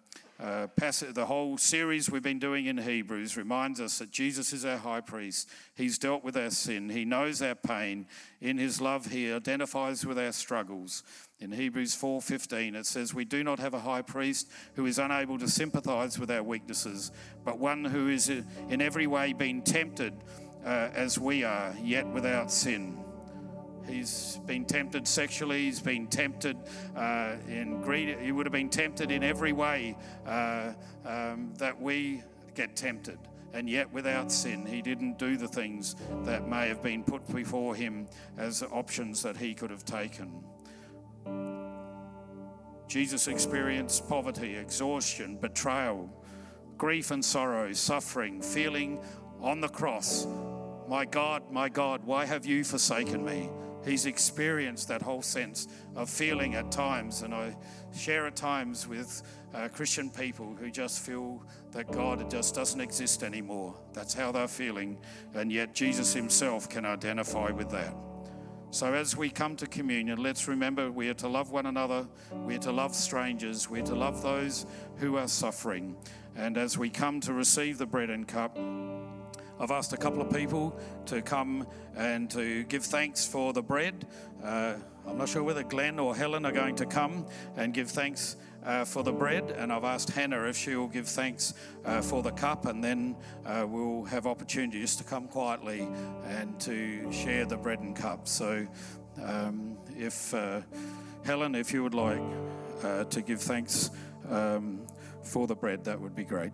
uh, 0.43 0.67
passage, 0.67 1.13
the 1.13 1.25
whole 1.25 1.57
series 1.57 2.09
we've 2.09 2.21
been 2.21 2.37
doing 2.37 2.65
in 2.65 2.77
Hebrews 2.77 3.37
reminds 3.37 3.79
us 3.79 3.99
that 3.99 4.11
Jesus 4.11 4.51
is 4.51 4.65
our 4.65 4.77
high 4.77 4.99
priest. 4.99 5.49
He's 5.73 5.97
dealt 5.97 6.21
with 6.21 6.35
our 6.35 6.49
sin. 6.49 6.89
He 6.89 7.05
knows 7.05 7.41
our 7.41 7.55
pain. 7.55 8.07
In 8.41 8.57
his 8.57 8.81
love, 8.81 9.05
he 9.05 9.31
identifies 9.31 10.05
with 10.05 10.19
our 10.19 10.33
struggles. 10.33 11.03
In 11.39 11.53
Hebrews 11.53 11.95
4:15 11.95 12.75
it 12.75 12.85
says 12.85 13.13
we 13.13 13.23
do 13.23 13.41
not 13.43 13.59
have 13.59 13.73
a 13.73 13.79
high 13.79 14.01
priest 14.01 14.51
who 14.75 14.85
is 14.85 14.99
unable 14.99 15.39
to 15.39 15.47
sympathize 15.47 16.19
with 16.19 16.29
our 16.29 16.43
weaknesses, 16.43 17.11
but 17.45 17.57
one 17.57 17.85
who 17.85 18.09
is 18.09 18.27
in 18.29 18.81
every 18.81 19.07
way 19.07 19.31
been 19.31 19.61
tempted 19.61 20.13
uh, 20.65 20.89
as 20.93 21.17
we 21.17 21.43
are, 21.43 21.73
yet 21.81 22.05
without 22.07 22.51
sin. 22.51 23.02
He's 23.87 24.39
been 24.45 24.65
tempted 24.65 25.07
sexually. 25.07 25.63
He's 25.63 25.79
been 25.79 26.07
tempted 26.07 26.57
uh, 26.95 27.35
in 27.47 27.81
greed. 27.81 28.17
He 28.19 28.31
would 28.31 28.45
have 28.45 28.53
been 28.53 28.69
tempted 28.69 29.11
in 29.11 29.23
every 29.23 29.51
way 29.51 29.97
uh, 30.25 30.73
um, 31.05 31.53
that 31.57 31.79
we 31.79 32.23
get 32.55 32.75
tempted. 32.75 33.19
And 33.53 33.69
yet, 33.69 33.91
without 33.93 34.31
sin, 34.31 34.65
he 34.65 34.81
didn't 34.81 35.19
do 35.19 35.37
the 35.37 35.47
things 35.47 35.95
that 36.23 36.47
may 36.47 36.67
have 36.67 36.81
been 36.81 37.03
put 37.03 37.27
before 37.33 37.75
him 37.75 38.07
as 38.37 38.63
options 38.63 39.21
that 39.21 39.37
he 39.37 39.53
could 39.53 39.69
have 39.69 39.85
taken. 39.85 40.43
Jesus 42.87 43.27
experienced 43.27 44.09
poverty, 44.09 44.55
exhaustion, 44.55 45.37
betrayal, 45.37 46.09
grief 46.77 47.11
and 47.11 47.23
sorrow, 47.23 47.73
suffering, 47.73 48.41
feeling 48.41 48.99
on 49.41 49.61
the 49.61 49.67
cross, 49.67 50.25
My 50.87 51.05
God, 51.05 51.51
my 51.51 51.69
God, 51.69 52.03
why 52.03 52.25
have 52.25 52.45
you 52.45 52.63
forsaken 52.63 53.23
me? 53.23 53.49
He's 53.85 54.05
experienced 54.05 54.87
that 54.87 55.01
whole 55.01 55.21
sense 55.21 55.67
of 55.95 56.09
feeling 56.09 56.55
at 56.55 56.71
times. 56.71 57.21
And 57.21 57.33
I 57.33 57.55
share 57.95 58.25
at 58.27 58.35
times 58.35 58.87
with 58.87 59.23
uh, 59.53 59.67
Christian 59.67 60.09
people 60.09 60.55
who 60.59 60.71
just 60.71 60.99
feel 61.05 61.43
that 61.71 61.91
God 61.91 62.29
just 62.29 62.55
doesn't 62.55 62.81
exist 62.81 63.23
anymore. 63.23 63.75
That's 63.93 64.13
how 64.13 64.31
they're 64.31 64.47
feeling. 64.47 64.97
And 65.33 65.51
yet 65.51 65.73
Jesus 65.73 66.13
himself 66.13 66.69
can 66.69 66.85
identify 66.85 67.51
with 67.51 67.69
that. 67.71 67.93
So, 68.71 68.91
as 68.91 69.15
we 69.15 69.29
come 69.29 69.55
to 69.57 69.67
communion, 69.67 70.17
let's 70.17 70.47
remember 70.47 70.91
we 70.91 71.07
are 71.07 71.13
to 71.15 71.27
love 71.27 71.51
one 71.51 71.67
another, 71.67 72.07
we 72.43 72.55
are 72.55 72.59
to 72.59 72.71
love 72.71 72.95
strangers, 72.95 73.69
we 73.69 73.81
are 73.81 73.85
to 73.85 73.93
love 73.93 74.23
those 74.23 74.65
who 74.95 75.15
are 75.15 75.27
suffering. 75.27 75.95
And 76.35 76.57
as 76.57 76.75
we 76.75 76.89
come 76.89 77.19
to 77.19 77.33
receive 77.33 77.77
the 77.77 77.85
bread 77.85 78.09
and 78.09 78.27
cup, 78.27 78.57
I've 79.63 79.71
asked 79.71 79.93
a 79.93 79.97
couple 79.97 80.21
of 80.21 80.29
people 80.29 80.77
to 81.05 81.21
come 81.21 81.65
and 81.95 82.29
to 82.31 82.65
give 82.65 82.83
thanks 82.83 83.25
for 83.25 83.53
the 83.53 83.61
bread. 83.61 84.05
Uh, 84.43 84.73
I'm 85.07 85.17
not 85.17 85.29
sure 85.29 85.41
whether 85.41 85.63
Glenn 85.63 85.99
or 85.99 86.13
Helen 86.13 86.45
are 86.45 86.51
going 86.51 86.75
to 86.75 86.85
come 86.85 87.25
and 87.55 87.73
give 87.73 87.89
thanks 87.89 88.35
uh, 88.65 88.83
for 88.83 89.03
the 89.03 89.13
bread, 89.13 89.51
and 89.51 89.71
I've 89.71 89.85
asked 89.85 90.09
Hannah 90.09 90.49
if 90.49 90.57
she 90.57 90.75
will 90.75 90.89
give 90.89 91.07
thanks 91.07 91.53
uh, 91.85 92.01
for 92.01 92.21
the 92.21 92.31
cup, 92.31 92.65
and 92.65 92.83
then 92.83 93.15
uh, 93.45 93.65
we'll 93.65 94.03
have 94.03 94.27
opportunities 94.27 94.97
to 94.97 95.05
come 95.05 95.29
quietly 95.29 95.87
and 96.25 96.59
to 96.59 97.09
share 97.13 97.45
the 97.45 97.55
bread 97.55 97.79
and 97.79 97.95
cup. 97.95 98.27
So, 98.27 98.67
um, 99.23 99.77
if 99.97 100.33
uh, 100.33 100.59
Helen, 101.23 101.55
if 101.55 101.71
you 101.71 101.83
would 101.83 101.95
like 101.95 102.21
uh, 102.83 103.05
to 103.05 103.21
give 103.21 103.39
thanks 103.39 103.91
um, 104.29 104.81
for 105.21 105.47
the 105.47 105.55
bread, 105.55 105.85
that 105.85 106.01
would 106.01 106.15
be 106.15 106.25
great. 106.25 106.51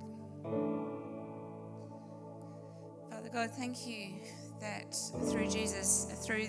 God, 3.31 3.51
thank 3.51 3.87
you 3.87 4.13
that 4.59 4.95
through 5.29 5.49
Jesus, 5.49 6.07
through 6.25 6.47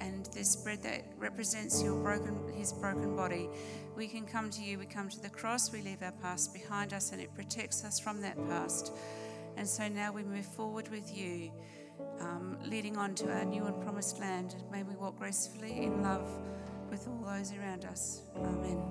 and 0.00 0.26
this 0.34 0.56
bread 0.56 0.82
that 0.82 1.04
represents 1.18 1.82
your 1.82 1.94
broken 2.02 2.52
his 2.52 2.72
broken 2.72 3.14
body, 3.14 3.48
we 3.96 4.08
can 4.08 4.26
come 4.26 4.50
to 4.50 4.60
you, 4.60 4.78
we 4.78 4.86
come 4.86 5.08
to 5.08 5.20
the 5.20 5.30
cross, 5.30 5.72
we 5.72 5.82
leave 5.82 6.02
our 6.02 6.12
past 6.12 6.52
behind 6.52 6.92
us 6.92 7.12
and 7.12 7.20
it 7.20 7.32
protects 7.34 7.84
us 7.84 8.00
from 8.00 8.20
that 8.22 8.36
past. 8.48 8.92
And 9.56 9.68
so 9.68 9.86
now 9.88 10.12
we 10.12 10.24
move 10.24 10.44
forward 10.44 10.88
with 10.88 11.16
you, 11.16 11.52
um, 12.20 12.58
leading 12.64 12.96
on 12.96 13.14
to 13.16 13.30
our 13.30 13.44
new 13.44 13.64
and 13.64 13.80
promised 13.82 14.18
land. 14.18 14.56
May 14.72 14.82
we 14.82 14.96
walk 14.96 15.18
gracefully 15.18 15.84
in 15.84 16.02
love 16.02 16.28
with 16.90 17.06
all 17.06 17.24
those 17.24 17.52
around 17.52 17.84
us. 17.84 18.22
Amen. 18.36 18.82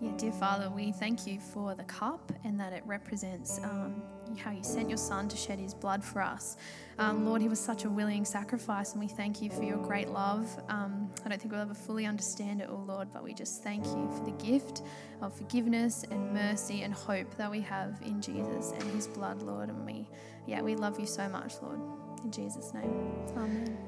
Yeah, 0.00 0.12
dear 0.16 0.32
Father, 0.32 0.70
we 0.70 0.92
thank 0.92 1.26
you 1.26 1.40
for 1.40 1.74
the 1.74 1.82
cup 1.82 2.30
and 2.44 2.58
that 2.60 2.72
it 2.72 2.84
represents 2.86 3.58
um, 3.64 4.00
how 4.36 4.52
you 4.52 4.62
sent 4.62 4.88
your 4.88 4.96
Son 4.96 5.28
to 5.28 5.36
shed 5.36 5.58
his 5.58 5.74
blood 5.74 6.04
for 6.04 6.22
us. 6.22 6.56
Um, 7.00 7.26
Lord, 7.26 7.42
he 7.42 7.48
was 7.48 7.58
such 7.58 7.84
a 7.84 7.90
willing 7.90 8.24
sacrifice, 8.24 8.92
and 8.92 9.00
we 9.00 9.08
thank 9.08 9.42
you 9.42 9.50
for 9.50 9.64
your 9.64 9.78
great 9.78 10.08
love. 10.08 10.46
Um, 10.68 11.10
I 11.24 11.28
don't 11.28 11.40
think 11.40 11.50
we'll 11.50 11.62
ever 11.62 11.74
fully 11.74 12.06
understand 12.06 12.60
it, 12.60 12.68
oh 12.70 12.84
Lord, 12.86 13.08
but 13.12 13.24
we 13.24 13.34
just 13.34 13.64
thank 13.64 13.84
you 13.86 14.08
for 14.16 14.24
the 14.24 14.36
gift 14.42 14.82
of 15.20 15.36
forgiveness 15.36 16.04
and 16.08 16.32
mercy 16.32 16.82
and 16.82 16.94
hope 16.94 17.34
that 17.36 17.50
we 17.50 17.60
have 17.62 18.00
in 18.06 18.20
Jesus 18.20 18.70
and 18.70 18.82
his 18.92 19.08
blood, 19.08 19.42
Lord. 19.42 19.68
And 19.68 19.84
we, 19.84 20.08
yeah, 20.46 20.62
we 20.62 20.76
love 20.76 21.00
you 21.00 21.06
so 21.06 21.28
much, 21.28 21.54
Lord. 21.60 21.80
In 22.22 22.30
Jesus' 22.30 22.72
name, 22.72 23.12
amen. 23.36 23.87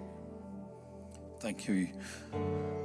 Thank 1.41 1.69
you. 1.69 1.89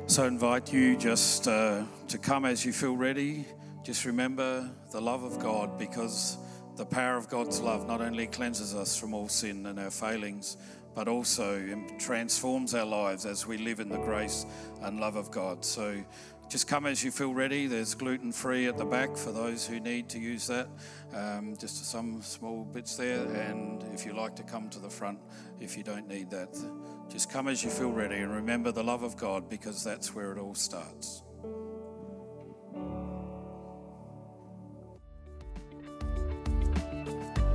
So 0.07 0.23
I 0.23 0.27
invite 0.27 0.71
you 0.71 0.95
just 0.95 1.45
uh, 1.49 1.83
to 2.07 2.17
come 2.17 2.45
as 2.45 2.63
you 2.63 2.71
feel 2.71 2.95
ready. 2.95 3.45
Just 3.83 4.05
remember 4.05 4.71
the 4.91 5.01
love 5.01 5.23
of 5.23 5.39
God 5.39 5.77
because 5.77 6.37
the 6.77 6.85
power 6.85 7.17
of 7.17 7.27
God's 7.27 7.59
love 7.59 7.85
not 7.85 7.99
only 7.99 8.27
cleanses 8.27 8.73
us 8.73 8.97
from 8.97 9.13
all 9.13 9.27
sin 9.27 9.65
and 9.65 9.77
our 9.77 9.91
failings, 9.91 10.55
but 10.93 11.09
also 11.09 11.61
transforms 11.99 12.73
our 12.73 12.85
lives 12.85 13.25
as 13.25 13.45
we 13.45 13.57
live 13.57 13.81
in 13.81 13.89
the 13.89 13.97
grace 13.97 14.45
and 14.83 15.01
love 15.01 15.17
of 15.17 15.31
God. 15.31 15.65
So 15.65 16.01
just 16.47 16.65
come 16.65 16.85
as 16.85 17.03
you 17.03 17.11
feel 17.11 17.33
ready. 17.33 17.67
There's 17.67 17.93
gluten 17.93 18.31
free 18.31 18.67
at 18.67 18.77
the 18.77 18.85
back 18.85 19.17
for 19.17 19.33
those 19.33 19.67
who 19.67 19.81
need 19.81 20.07
to 20.09 20.19
use 20.19 20.47
that. 20.47 20.69
Um, 21.13 21.57
just 21.59 21.91
some 21.91 22.21
small 22.21 22.63
bits 22.63 22.95
there. 22.95 23.25
And 23.25 23.83
if 23.93 24.05
you 24.05 24.13
like 24.13 24.33
to 24.37 24.43
come 24.43 24.69
to 24.69 24.79
the 24.79 24.89
front, 24.89 25.19
if 25.59 25.75
you 25.75 25.83
don't 25.83 26.07
need 26.07 26.29
that, 26.29 26.55
just 27.09 27.29
come 27.29 27.47
as 27.47 27.63
you 27.63 27.69
feel 27.69 27.91
ready. 27.91 28.15
And 28.15 28.31
remember 28.31 28.71
the 28.71 28.83
love 28.83 29.03
of 29.03 29.17
God 29.17 29.49
because 29.49 29.83
that's 29.83 30.13
where 30.13 30.31
it 30.31 30.39
all 30.39 30.55
starts. 30.55 31.23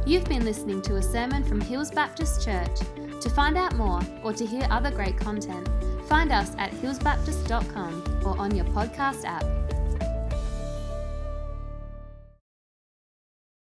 You've 0.07 0.24
been 0.24 0.44
listening 0.44 0.82
to 0.82 0.96
a 0.96 1.03
sermon 1.03 1.44
from 1.44 1.61
Hills 1.61 1.90
Baptist 1.90 2.44
Church. 2.44 2.80
To 3.20 3.30
find 3.30 3.57
out 3.57 3.76
more 3.76 4.01
or 4.24 4.32
to 4.32 4.46
hear 4.46 4.66
other 4.70 4.90
great 4.90 5.16
content, 5.16 5.68
find 6.09 6.32
us 6.32 6.53
at 6.59 6.72
hillsbaptist.com 6.72 8.22
or 8.24 8.36
on 8.38 8.57
your 8.57 8.64
podcast 8.66 9.24
app. 9.24 9.44